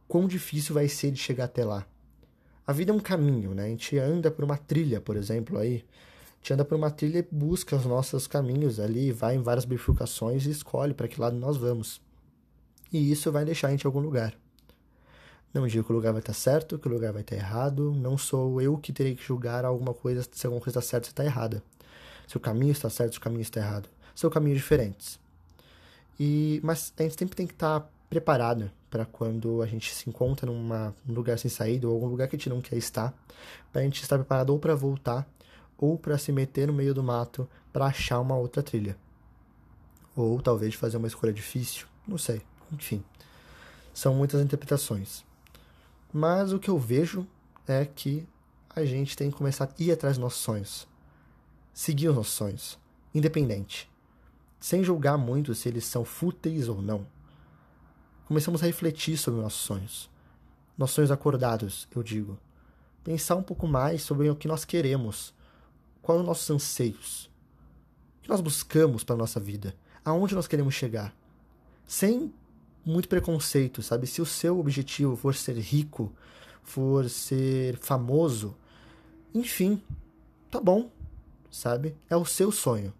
quão 0.08 0.26
difícil 0.26 0.74
vai 0.74 0.88
ser 0.88 1.10
de 1.10 1.18
chegar 1.18 1.44
até 1.44 1.64
lá. 1.64 1.86
A 2.66 2.72
vida 2.72 2.92
é 2.92 2.94
um 2.94 3.00
caminho, 3.00 3.54
né? 3.54 3.64
A 3.64 3.68
gente 3.68 3.98
anda 3.98 4.30
por 4.30 4.44
uma 4.44 4.56
trilha, 4.56 5.00
por 5.00 5.16
exemplo, 5.16 5.58
aí. 5.58 5.84
Gente 6.40 6.54
anda 6.54 6.64
por 6.64 6.74
uma 6.74 6.90
trilha 6.90 7.18
e 7.18 7.28
busca 7.30 7.76
os 7.76 7.84
nossos 7.84 8.26
caminhos 8.26 8.80
ali, 8.80 9.12
vai 9.12 9.36
em 9.36 9.42
várias 9.42 9.64
bifurcações 9.64 10.46
e 10.46 10.50
escolhe 10.50 10.94
para 10.94 11.06
que 11.06 11.20
lado 11.20 11.36
nós 11.36 11.56
vamos. 11.56 12.00
E 12.92 13.12
isso 13.12 13.30
vai 13.30 13.44
deixar 13.44 13.68
a 13.68 13.70
gente 13.70 13.84
em 13.84 13.86
algum 13.86 14.00
lugar. 14.00 14.34
Não 15.52 15.66
digo 15.66 15.84
que 15.84 15.92
o 15.92 15.94
lugar 15.94 16.12
vai 16.12 16.20
estar 16.20 16.32
certo, 16.32 16.78
que 16.78 16.88
o 16.88 16.90
lugar 16.90 17.12
vai 17.12 17.22
estar 17.22 17.36
errado. 17.36 17.92
Não 17.92 18.16
sou 18.16 18.60
eu 18.60 18.78
que 18.78 18.92
terei 18.92 19.14
que 19.14 19.22
julgar 19.22 19.64
alguma 19.64 19.92
coisa, 19.92 20.26
se 20.30 20.46
alguma 20.46 20.62
coisa 20.62 20.78
está 20.78 20.90
certa 20.90 21.08
ou 21.08 21.10
está 21.10 21.24
errada. 21.24 21.62
Se 22.26 22.36
o 22.36 22.40
caminho 22.40 22.72
está 22.72 22.88
certo, 22.88 23.12
se 23.12 23.18
o 23.18 23.20
caminho 23.20 23.42
está 23.42 23.60
errado. 23.60 23.88
São 24.14 24.30
caminhos 24.30 24.58
diferentes. 24.58 25.18
E, 26.18 26.60
mas 26.62 26.92
a 26.96 27.02
gente 27.02 27.18
sempre 27.18 27.36
tem 27.36 27.46
que 27.46 27.52
estar 27.52 27.90
preparado 28.08 28.70
para 28.88 29.04
quando 29.04 29.62
a 29.62 29.66
gente 29.66 29.92
se 29.92 30.08
encontra 30.08 30.50
num 30.50 30.92
lugar 31.08 31.38
sem 31.38 31.50
saída 31.50 31.88
ou 31.88 31.94
algum 31.94 32.06
lugar 32.06 32.28
que 32.28 32.36
a 32.36 32.38
gente 32.38 32.48
não 32.48 32.60
quer 32.60 32.76
estar, 32.76 33.14
para 33.72 33.80
a 33.80 33.84
gente 33.84 34.02
estar 34.02 34.18
preparado 34.18 34.50
ou 34.50 34.58
para 34.58 34.74
voltar 34.74 35.28
ou 35.80 35.96
para 35.96 36.18
se 36.18 36.30
meter 36.30 36.66
no 36.66 36.74
meio 36.74 36.92
do 36.92 37.02
mato 37.02 37.48
para 37.72 37.86
achar 37.86 38.20
uma 38.20 38.36
outra 38.36 38.62
trilha. 38.62 38.98
Ou 40.14 40.40
talvez 40.42 40.74
fazer 40.74 40.98
uma 40.98 41.08
escolha 41.08 41.32
difícil, 41.32 41.86
não 42.06 42.18
sei. 42.18 42.42
Enfim, 42.70 43.02
são 43.94 44.14
muitas 44.14 44.42
interpretações. 44.42 45.24
Mas 46.12 46.52
o 46.52 46.58
que 46.58 46.68
eu 46.68 46.78
vejo 46.78 47.26
é 47.66 47.86
que 47.86 48.28
a 48.76 48.84
gente 48.84 49.16
tem 49.16 49.30
que 49.30 49.38
começar 49.38 49.64
a 49.64 49.82
ir 49.82 49.90
atrás 49.90 50.16
dos 50.16 50.22
nossos 50.22 50.40
sonhos. 50.42 50.86
Seguir 51.72 52.10
os 52.10 52.16
nossos 52.16 52.34
sonhos, 52.34 52.78
independente. 53.14 53.90
Sem 54.58 54.84
julgar 54.84 55.16
muito 55.16 55.54
se 55.54 55.68
eles 55.68 55.86
são 55.86 56.04
fúteis 56.04 56.68
ou 56.68 56.82
não. 56.82 57.06
Começamos 58.26 58.62
a 58.62 58.66
refletir 58.66 59.16
sobre 59.16 59.40
nossos 59.40 59.62
sonhos. 59.62 60.10
Nossos 60.76 60.94
sonhos 60.94 61.10
acordados, 61.10 61.88
eu 61.94 62.02
digo. 62.02 62.38
Pensar 63.02 63.36
um 63.36 63.42
pouco 63.42 63.66
mais 63.66 64.02
sobre 64.02 64.28
o 64.28 64.36
que 64.36 64.46
nós 64.46 64.66
queremos. 64.66 65.32
Quais 66.02 66.20
os 66.20 66.26
nossos 66.26 66.50
anseios. 66.50 67.30
O 68.18 68.22
que 68.22 68.28
nós 68.28 68.40
buscamos 68.40 69.04
para 69.04 69.14
a 69.14 69.18
nossa 69.18 69.40
vida. 69.40 69.74
Aonde 70.04 70.34
nós 70.34 70.46
queremos 70.46 70.74
chegar. 70.74 71.14
Sem 71.86 72.32
muito 72.84 73.08
preconceito, 73.08 73.82
sabe? 73.82 74.06
Se 74.06 74.22
o 74.22 74.26
seu 74.26 74.58
objetivo 74.58 75.16
for 75.16 75.34
ser 75.34 75.58
rico, 75.58 76.12
for 76.62 77.08
ser 77.08 77.76
famoso, 77.76 78.56
enfim, 79.34 79.82
tá 80.50 80.60
bom, 80.60 80.90
sabe? 81.50 81.94
É 82.08 82.16
o 82.16 82.24
seu 82.24 82.50
sonho. 82.50 82.92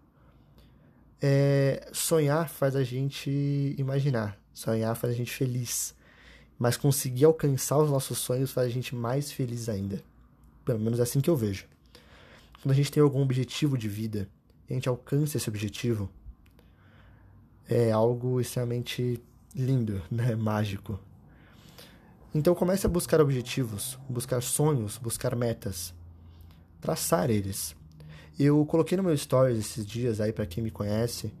É, 1.21 1.89
sonhar 1.93 2.49
faz 2.49 2.75
a 2.75 2.83
gente 2.83 3.75
imaginar, 3.77 4.37
sonhar 4.53 4.95
faz 4.95 5.13
a 5.13 5.15
gente 5.15 5.31
feliz, 5.31 5.93
mas 6.57 6.77
conseguir 6.77 7.25
alcançar 7.25 7.77
os 7.77 7.89
nossos 7.89 8.17
sonhos 8.17 8.51
faz 8.51 8.67
a 8.67 8.71
gente 8.71 8.95
mais 8.95 9.31
feliz 9.31 9.69
ainda. 9.69 10.03
Pelo 10.65 10.79
menos 10.79 10.99
é 10.99 11.03
assim 11.03 11.21
que 11.21 11.29
eu 11.29 11.35
vejo. 11.35 11.65
Quando 12.61 12.73
a 12.73 12.75
gente 12.75 12.91
tem 12.91 13.01
algum 13.01 13.21
objetivo 13.21 13.77
de 13.77 13.87
vida 13.87 14.29
a 14.69 14.73
gente 14.73 14.87
alcança 14.87 15.37
esse 15.37 15.49
objetivo, 15.49 16.09
é 17.67 17.91
algo 17.91 18.39
extremamente 18.39 19.21
lindo, 19.55 20.01
né? 20.09 20.35
Mágico. 20.35 20.99
Então 22.33 22.55
comece 22.55 22.85
a 22.85 22.89
buscar 22.89 23.19
objetivos, 23.19 23.99
buscar 24.07 24.41
sonhos, 24.41 24.97
buscar 24.97 25.35
metas, 25.35 25.93
traçar 26.79 27.29
eles. 27.29 27.75
Eu 28.39 28.65
coloquei 28.65 28.97
no 28.97 29.03
meu 29.03 29.17
stories 29.17 29.59
esses 29.59 29.85
dias 29.85 30.21
aí 30.21 30.31
para 30.31 30.45
quem 30.45 30.63
me 30.63 30.71
conhece, 30.71 31.33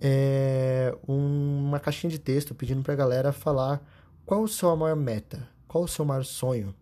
é 0.00 0.96
uma 1.06 1.80
caixinha 1.80 2.10
de 2.10 2.20
texto 2.20 2.54
pedindo 2.54 2.82
para 2.84 2.92
a 2.92 2.96
galera 2.96 3.32
falar 3.32 3.82
qual 4.24 4.42
o 4.42 4.48
seu 4.48 4.74
maior 4.76 4.94
meta, 4.94 5.48
qual 5.66 5.82
o 5.82 5.88
seu 5.88 6.04
maior 6.04 6.24
sonho. 6.24 6.72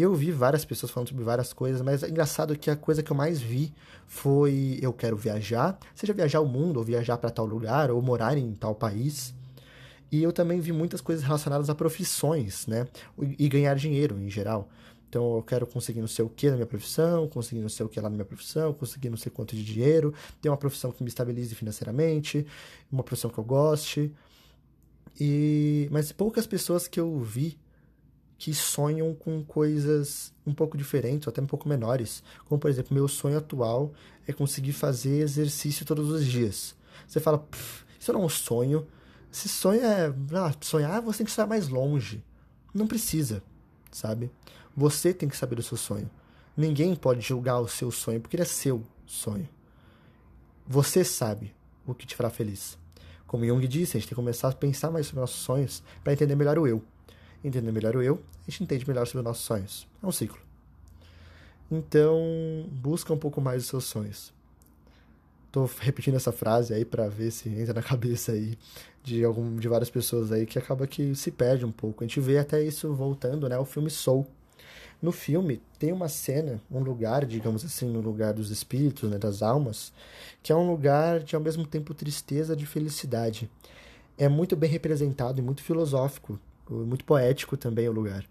E 0.00 0.02
eu 0.02 0.14
vi 0.14 0.32
várias 0.32 0.64
pessoas 0.64 0.90
falando 0.90 1.10
sobre 1.10 1.22
várias 1.22 1.52
coisas, 1.52 1.82
mas 1.82 2.02
é 2.02 2.08
engraçado 2.08 2.56
que 2.56 2.70
a 2.70 2.74
coisa 2.74 3.02
que 3.02 3.12
eu 3.12 3.14
mais 3.14 3.38
vi 3.38 3.70
foi 4.06 4.78
eu 4.80 4.94
quero 4.94 5.14
viajar, 5.14 5.78
seja 5.94 6.14
viajar 6.14 6.40
o 6.40 6.46
mundo, 6.46 6.78
ou 6.78 6.82
viajar 6.82 7.18
para 7.18 7.28
tal 7.28 7.44
lugar, 7.44 7.90
ou 7.90 8.00
morar 8.00 8.38
em 8.38 8.54
tal 8.54 8.74
país. 8.74 9.34
E 10.10 10.22
eu 10.22 10.32
também 10.32 10.58
vi 10.58 10.72
muitas 10.72 11.02
coisas 11.02 11.22
relacionadas 11.22 11.68
a 11.68 11.74
profissões, 11.74 12.66
né? 12.66 12.88
E 13.38 13.46
ganhar 13.46 13.74
dinheiro 13.74 14.18
em 14.18 14.30
geral. 14.30 14.70
Então 15.06 15.36
eu 15.36 15.42
quero 15.42 15.66
conseguir 15.66 16.00
não 16.00 16.08
sei 16.08 16.24
o 16.24 16.30
que 16.30 16.48
na 16.48 16.56
minha 16.56 16.66
profissão, 16.66 17.28
conseguir 17.28 17.60
não 17.60 17.68
sei 17.68 17.84
o 17.84 17.88
que 17.90 18.00
lá 18.00 18.08
na 18.08 18.16
minha 18.16 18.24
profissão, 18.24 18.72
conseguir 18.72 19.10
não 19.10 19.18
sei 19.18 19.30
quanto 19.30 19.54
de 19.54 19.62
dinheiro, 19.62 20.14
ter 20.40 20.48
uma 20.48 20.56
profissão 20.56 20.90
que 20.90 21.02
me 21.02 21.10
estabilize 21.10 21.54
financeiramente, 21.54 22.46
uma 22.90 23.02
profissão 23.02 23.30
que 23.30 23.36
eu 23.36 23.44
goste. 23.44 24.10
E 25.20 25.90
mas 25.90 26.10
poucas 26.10 26.46
pessoas 26.46 26.88
que 26.88 26.98
eu 26.98 27.20
vi 27.20 27.58
que 28.40 28.54
sonham 28.54 29.14
com 29.14 29.44
coisas 29.44 30.32
um 30.46 30.54
pouco 30.54 30.74
diferentes, 30.74 31.28
até 31.28 31.42
um 31.42 31.46
pouco 31.46 31.68
menores. 31.68 32.22
Como 32.46 32.58
por 32.58 32.70
exemplo, 32.70 32.94
meu 32.94 33.06
sonho 33.06 33.36
atual 33.36 33.92
é 34.26 34.32
conseguir 34.32 34.72
fazer 34.72 35.20
exercício 35.20 35.84
todos 35.84 36.08
os 36.08 36.24
dias. 36.24 36.74
Você 37.06 37.20
fala, 37.20 37.46
isso 38.00 38.10
não 38.14 38.22
é 38.22 38.24
um 38.24 38.28
sonho, 38.30 38.86
esse 39.30 39.46
sonho 39.46 39.84
é. 39.84 40.10
Ah, 40.32 40.54
sonhar, 40.58 41.02
você 41.02 41.18
tem 41.18 41.26
que 41.26 41.32
sonhar 41.32 41.46
mais 41.46 41.68
longe. 41.68 42.24
Não 42.72 42.86
precisa, 42.86 43.42
sabe? 43.92 44.30
Você 44.74 45.12
tem 45.12 45.28
que 45.28 45.36
saber 45.36 45.56
do 45.56 45.62
seu 45.62 45.76
sonho. 45.76 46.10
Ninguém 46.56 46.96
pode 46.96 47.20
julgar 47.20 47.60
o 47.60 47.68
seu 47.68 47.90
sonho, 47.90 48.22
porque 48.22 48.36
ele 48.36 48.42
é 48.42 48.46
seu 48.46 48.82
sonho. 49.06 49.46
Você 50.66 51.04
sabe 51.04 51.54
o 51.86 51.94
que 51.94 52.06
te 52.06 52.16
fará 52.16 52.30
feliz. 52.30 52.78
Como 53.26 53.44
Jung 53.44 53.68
disse, 53.68 53.98
a 53.98 54.00
gente 54.00 54.08
tem 54.08 54.14
que 54.14 54.14
começar 54.14 54.48
a 54.48 54.52
pensar 54.52 54.90
mais 54.90 55.08
sobre 55.08 55.20
nossos 55.20 55.40
sonhos 55.40 55.82
para 56.02 56.14
entender 56.14 56.34
melhor 56.34 56.58
o 56.58 56.66
eu. 56.66 56.82
Entender 57.42 57.72
melhor 57.72 57.96
o 57.96 58.02
eu, 58.02 58.20
a 58.46 58.50
gente 58.50 58.64
entende 58.64 58.86
melhor 58.86 59.06
sobre 59.06 59.18
os 59.18 59.24
nossos 59.24 59.44
sonhos. 59.44 59.86
É 60.02 60.06
um 60.06 60.12
ciclo. 60.12 60.38
Então, 61.70 62.18
busca 62.70 63.12
um 63.12 63.18
pouco 63.18 63.40
mais 63.40 63.62
os 63.62 63.68
seus 63.68 63.84
sonhos. 63.84 64.32
Tô 65.52 65.68
repetindo 65.80 66.16
essa 66.16 66.32
frase 66.32 66.74
aí 66.74 66.84
para 66.84 67.08
ver 67.08 67.30
se 67.30 67.48
entra 67.48 67.74
na 67.74 67.82
cabeça 67.82 68.32
aí 68.32 68.58
de 69.02 69.24
algum 69.24 69.56
de 69.56 69.68
várias 69.68 69.90
pessoas 69.90 70.30
aí 70.30 70.46
que 70.46 70.58
acaba 70.58 70.86
que 70.86 71.14
se 71.14 71.30
perde 71.30 71.64
um 71.64 71.72
pouco. 71.72 72.04
A 72.04 72.06
gente 72.06 72.20
vê 72.20 72.38
até 72.38 72.62
isso 72.62 72.92
voltando, 72.92 73.48
né, 73.48 73.58
o 73.58 73.64
filme 73.64 73.90
Soul. 73.90 74.26
No 75.00 75.12
filme 75.12 75.62
tem 75.78 75.92
uma 75.92 76.08
cena, 76.08 76.60
um 76.70 76.80
lugar, 76.80 77.24
digamos 77.24 77.64
assim, 77.64 77.86
no 77.86 78.00
lugar 78.00 78.34
dos 78.34 78.50
espíritos, 78.50 79.08
né, 79.08 79.16
das 79.16 79.42
almas, 79.42 79.92
que 80.42 80.52
é 80.52 80.56
um 80.56 80.70
lugar 80.70 81.20
de 81.20 81.34
ao 81.34 81.40
mesmo 81.40 81.66
tempo 81.66 81.94
tristeza 81.94 82.54
de 82.54 82.66
felicidade. 82.66 83.50
É 84.18 84.28
muito 84.28 84.54
bem 84.54 84.68
representado 84.68 85.38
e 85.40 85.42
muito 85.42 85.62
filosófico, 85.62 86.38
muito 86.70 87.04
poético 87.04 87.56
também 87.56 87.88
o 87.88 87.92
lugar. 87.92 88.24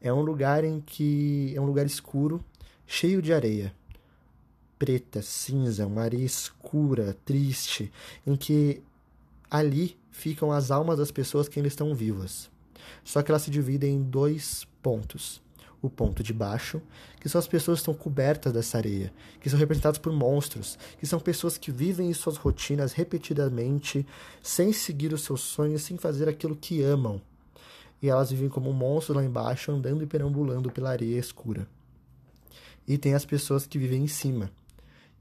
É 0.00 0.12
um 0.12 0.22
lugar 0.22 0.64
em 0.64 0.80
que 0.80 1.52
é 1.54 1.60
um 1.60 1.66
lugar 1.66 1.86
escuro, 1.86 2.44
cheio 2.86 3.22
de 3.22 3.32
areia 3.32 3.74
preta, 4.84 5.22
cinza, 5.22 5.86
uma 5.86 6.02
areia 6.02 6.24
escura, 6.24 7.16
triste, 7.24 7.90
em 8.26 8.36
que 8.36 8.82
ali 9.50 9.96
ficam 10.10 10.52
as 10.52 10.70
almas 10.70 10.98
das 10.98 11.10
pessoas 11.10 11.48
que 11.48 11.58
ainda 11.58 11.68
estão 11.68 11.94
vivas. 11.94 12.50
Só 13.02 13.22
que 13.22 13.30
elas 13.30 13.42
se 13.42 13.50
dividem 13.50 13.96
em 13.96 14.02
dois 14.02 14.66
pontos. 14.82 15.42
O 15.80 15.90
ponto 15.90 16.22
de 16.22 16.32
baixo, 16.32 16.80
que 17.20 17.28
são 17.28 17.38
as 17.38 17.46
pessoas 17.46 17.78
que 17.78 17.82
estão 17.82 17.94
cobertas 17.94 18.54
dessa 18.54 18.78
areia, 18.78 19.12
que 19.38 19.50
são 19.50 19.58
representadas 19.58 19.98
por 19.98 20.12
monstros, 20.14 20.78
que 20.98 21.06
são 21.06 21.20
pessoas 21.20 21.58
que 21.58 21.70
vivem 21.70 22.08
em 22.08 22.14
suas 22.14 22.38
rotinas 22.38 22.94
repetidamente, 22.94 24.06
sem 24.42 24.72
seguir 24.72 25.12
os 25.12 25.22
seus 25.24 25.42
sonhos, 25.42 25.82
sem 25.82 25.98
fazer 25.98 26.26
aquilo 26.26 26.56
que 26.56 26.82
amam. 26.82 27.20
E 28.02 28.08
elas 28.08 28.30
vivem 28.30 28.48
como 28.48 28.70
um 28.70 28.74
monstro 28.74 29.14
lá 29.14 29.24
embaixo, 29.24 29.72
andando 29.72 30.02
e 30.02 30.06
perambulando 30.06 30.70
pela 30.70 30.90
areia 30.90 31.18
escura. 31.18 31.66
E 32.86 32.98
tem 32.98 33.14
as 33.14 33.24
pessoas 33.24 33.66
que 33.66 33.78
vivem 33.78 34.02
em 34.04 34.08
cima, 34.08 34.50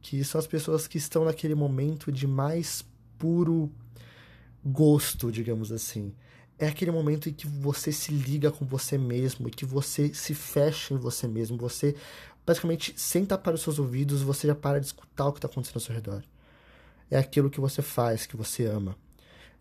que 0.02 0.24
são 0.24 0.40
as 0.40 0.48
pessoas 0.48 0.88
que 0.88 0.98
estão 0.98 1.24
naquele 1.24 1.56
momento 1.56 2.12
de 2.12 2.28
mais 2.28 2.84
puro 3.18 3.72
gosto, 4.66 5.32
digamos 5.32 5.72
assim. 5.72 6.14
é 6.60 6.68
aquele 6.68 6.92
momento 6.92 7.28
em 7.30 7.34
que 7.34 7.48
você 7.48 7.92
se 7.92 8.12
liga 8.12 8.52
com 8.52 8.66
você 8.66 8.98
mesmo 8.98 9.48
e 9.48 9.52
que 9.52 9.66
você 9.66 10.14
se 10.14 10.34
fecha 10.34 10.94
em 10.94 10.98
você 10.98 11.28
mesmo. 11.28 11.58
Você 11.58 11.96
basicamente, 12.46 12.94
sem 12.98 13.26
tapar 13.26 13.54
os 13.54 13.62
seus 13.62 13.80
ouvidos, 13.80 14.22
você 14.22 14.48
já 14.48 14.56
para 14.56 14.80
de 14.80 14.86
escutar 14.86 15.28
o 15.28 15.34
que 15.34 15.40
está 15.40 15.48
acontecendo 15.48 15.78
ao 15.78 15.82
seu 15.82 15.96
redor. 15.96 16.24
É 17.10 17.18
aquilo 17.18 17.50
que 17.50 17.60
você 17.60 17.82
faz, 17.82 18.26
que 18.26 18.36
você 18.36 18.66
ama. 18.66 18.96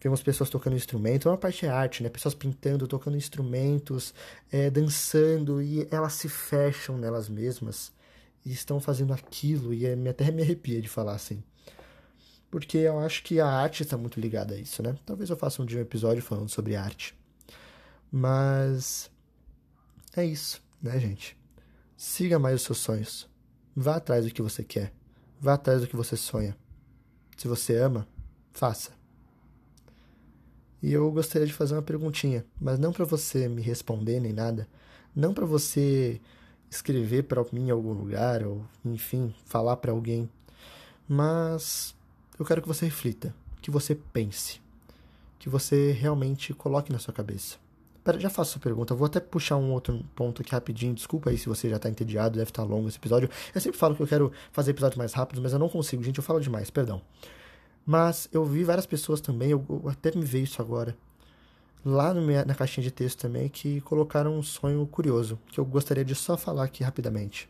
Vemos 0.03 0.21
pessoas 0.21 0.51
tocando 0.51 0.75
instrumento, 0.75 1.29
uma 1.29 1.39
parte 1.39 1.65
é 1.65 1.69
arte, 1.69 2.03
né? 2.03 2.09
Pessoas 2.09 2.35
pintando, 2.35 2.89
tocando 2.89 3.17
instrumentos, 3.17 4.13
é, 4.51 4.69
dançando, 4.69 5.63
e 5.63 5.87
elas 5.93 6.15
se 6.15 6.29
fecham 6.29 6.99
nelas 6.99 7.29
mesmas 7.29 7.93
e 8.45 8.51
estão 8.51 8.81
fazendo 8.81 9.13
aquilo, 9.13 9.73
e 9.73 9.87
é, 9.87 9.97
até 10.09 10.29
me 10.33 10.43
arrepia 10.43 10.83
de 10.83 10.89
falar 10.89 11.15
assim. 11.15 11.41
Porque 12.51 12.79
eu 12.79 12.99
acho 12.99 13.23
que 13.23 13.39
a 13.39 13.47
arte 13.47 13.85
está 13.85 13.97
muito 13.97 14.19
ligada 14.19 14.55
a 14.55 14.59
isso, 14.59 14.83
né? 14.83 14.97
Talvez 15.07 15.31
eu 15.31 15.37
faça 15.37 15.63
um 15.63 15.65
dia 15.65 15.79
um 15.79 15.83
episódio 15.83 16.21
falando 16.21 16.49
sobre 16.49 16.75
arte. 16.75 17.17
Mas 18.11 19.09
é 20.17 20.25
isso, 20.25 20.61
né, 20.83 20.99
gente? 20.99 21.39
Siga 21.97 22.41
mais 22.41 22.57
os 22.57 22.63
seus 22.63 22.79
sonhos. 22.79 23.31
Vá 23.75 23.97
atrás 23.97 24.25
do 24.25 24.35
que 24.35 24.43
você 24.43 24.65
quer. 24.65 24.93
Vá 25.41 25.55
atrás 25.55 25.81
do 25.81 25.87
que 25.87 25.95
você 25.95 26.17
sonha. 26.17 26.57
Se 27.37 27.47
você 27.47 27.77
ama, 27.77 28.07
faça. 28.53 29.02
E 30.83 30.93
eu 30.93 31.11
gostaria 31.13 31.47
de 31.47 31.53
fazer 31.53 31.75
uma 31.75 31.83
perguntinha, 31.83 32.45
mas 32.61 32.79
não 32.79 32.93
para 32.93 33.05
você 33.05 33.49
me 33.49 33.63
responder 33.63 34.19
nem 34.19 34.33
nada, 34.33 34.67
não 35.15 35.33
para 35.33 35.47
você 35.47 36.21
escrever 36.69 37.25
para 37.25 37.45
mim 37.53 37.69
em 37.69 37.71
algum 37.71 37.93
lugar 37.93 38.43
ou, 38.43 38.65
enfim, 38.85 39.33
falar 39.45 39.77
para 39.77 39.93
alguém, 39.93 40.29
mas 41.09 41.95
eu 42.39 42.45
quero 42.45 42.63
que 42.63 42.69
você 42.69 42.87
reflita, 42.87 43.35
que 43.61 43.71
você 43.71 43.95
pense, 43.95 44.61
que 45.39 45.49
você 45.49 45.93
realmente 45.93 46.53
coloque 46.53 46.91
na 46.91 46.99
sua 46.99 47.15
cabeça. 47.15 47.57
Pera, 48.03 48.19
já 48.19 48.29
faço 48.29 48.59
a 48.59 48.61
pergunta. 48.61 48.95
Vou 48.97 49.07
até 49.07 49.21
puxar 49.21 49.57
um 49.57 49.71
outro 49.71 50.05
ponto 50.17 50.43
aqui 50.43 50.51
rapidinho. 50.51 50.93
Desculpa 50.93 51.31
aí 51.31 51.39
se 51.39 51.49
você 51.49 51.71
já 51.71 51.79
tá 51.79 51.89
entediado, 51.89 52.37
deve 52.37 52.51
estar 52.51 52.63
tá 52.63 52.69
longo 52.69 52.89
esse 52.89 52.99
episódio. 52.99 53.31
Eu 53.55 53.61
sempre 53.61 53.79
falo 53.79 53.95
que 53.95 54.03
eu 54.03 54.07
quero 54.09 54.33
fazer 54.51 54.73
episódios 54.73 54.99
mais 54.99 55.13
rápidos, 55.13 55.41
mas 55.41 55.53
eu 55.53 55.59
não 55.59 55.69
consigo, 55.69 56.03
gente. 56.03 56.19
Eu 56.19 56.25
falo 56.25 56.41
demais, 56.41 56.69
perdão. 56.69 57.01
Mas 57.85 58.29
eu 58.33 58.45
vi 58.45 58.65
várias 58.65 58.87
pessoas 58.87 59.21
também, 59.21 59.51
eu, 59.51 59.65
eu 59.69 59.89
até 59.89 60.15
me 60.15 60.25
veio 60.25 60.45
isso 60.45 60.63
agora, 60.63 60.97
lá 61.85 62.15
minha, 62.15 62.45
na 62.45 62.55
caixinha 62.55 62.85
de 62.85 62.91
texto 62.91 63.21
também, 63.21 63.49
que 63.49 63.81
colocaram 63.81 64.39
um 64.39 64.43
sonho 64.43 64.87
curioso, 64.87 65.39
que 65.49 65.59
eu 65.59 65.65
gostaria 65.65 66.05
de 66.05 66.15
só 66.15 66.37
falar 66.37 66.65
aqui 66.65 66.85
rapidamente. 66.85 67.49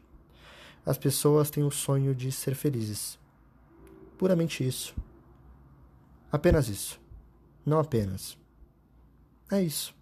As 0.84 0.98
pessoas 0.98 1.50
têm 1.50 1.62
o 1.62 1.70
sonho 1.70 2.14
de 2.14 2.32
ser 2.32 2.54
felizes. 2.54 3.18
Puramente 4.18 4.66
isso. 4.66 4.94
Apenas 6.30 6.68
isso. 6.68 7.00
Não 7.64 7.78
apenas. 7.78 8.36
É 9.50 9.62
isso. 9.62 9.94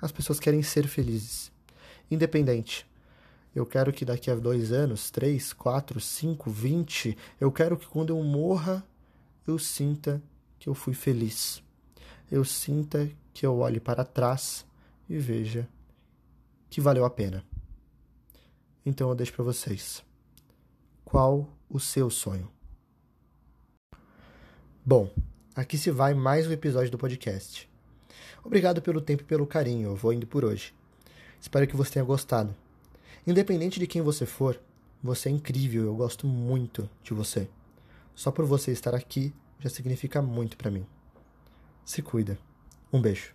As 0.00 0.12
pessoas 0.12 0.40
querem 0.40 0.62
ser 0.62 0.86
felizes. 0.86 1.52
Independente. 2.10 2.86
Eu 3.54 3.66
quero 3.66 3.92
que 3.92 4.04
daqui 4.04 4.30
a 4.30 4.34
dois 4.34 4.72
anos, 4.72 5.10
três, 5.10 5.52
quatro, 5.52 6.00
cinco, 6.00 6.50
vinte, 6.50 7.16
eu 7.40 7.52
quero 7.52 7.76
que 7.76 7.86
quando 7.86 8.10
eu 8.10 8.22
morra, 8.22 8.84
eu 9.46 9.58
sinta 9.58 10.22
que 10.58 10.68
eu 10.68 10.74
fui 10.74 10.94
feliz. 10.94 11.62
Eu 12.30 12.44
sinta 12.44 13.10
que 13.32 13.44
eu 13.44 13.58
olhe 13.58 13.78
para 13.78 14.04
trás 14.04 14.64
e 15.08 15.18
veja 15.18 15.68
que 16.70 16.80
valeu 16.80 17.04
a 17.04 17.10
pena. 17.10 17.44
Então 18.84 19.08
eu 19.08 19.14
deixo 19.14 19.32
para 19.32 19.44
vocês. 19.44 20.02
Qual 21.04 21.48
o 21.68 21.78
seu 21.78 22.10
sonho? 22.10 22.50
Bom, 24.84 25.10
aqui 25.54 25.78
se 25.78 25.90
vai 25.90 26.14
mais 26.14 26.46
um 26.46 26.52
episódio 26.52 26.90
do 26.90 26.98
podcast. 26.98 27.68
Obrigado 28.42 28.82
pelo 28.82 29.00
tempo 29.00 29.22
e 29.22 29.26
pelo 29.26 29.46
carinho, 29.46 29.88
eu 29.88 29.96
vou 29.96 30.12
indo 30.12 30.26
por 30.26 30.44
hoje. 30.44 30.74
Espero 31.40 31.66
que 31.66 31.76
você 31.76 31.92
tenha 31.92 32.04
gostado. 32.04 32.54
Independente 33.26 33.80
de 33.80 33.86
quem 33.86 34.02
você 34.02 34.26
for, 34.26 34.60
você 35.02 35.28
é 35.28 35.32
incrível, 35.32 35.84
eu 35.84 35.94
gosto 35.94 36.26
muito 36.26 36.88
de 37.02 37.14
você. 37.14 37.48
Só 38.14 38.30
por 38.30 38.44
você 38.44 38.70
estar 38.70 38.94
aqui 38.94 39.34
já 39.58 39.68
significa 39.68 40.22
muito 40.22 40.56
para 40.56 40.70
mim. 40.70 40.86
Se 41.84 42.02
cuida. 42.02 42.38
Um 42.92 43.00
beijo. 43.00 43.34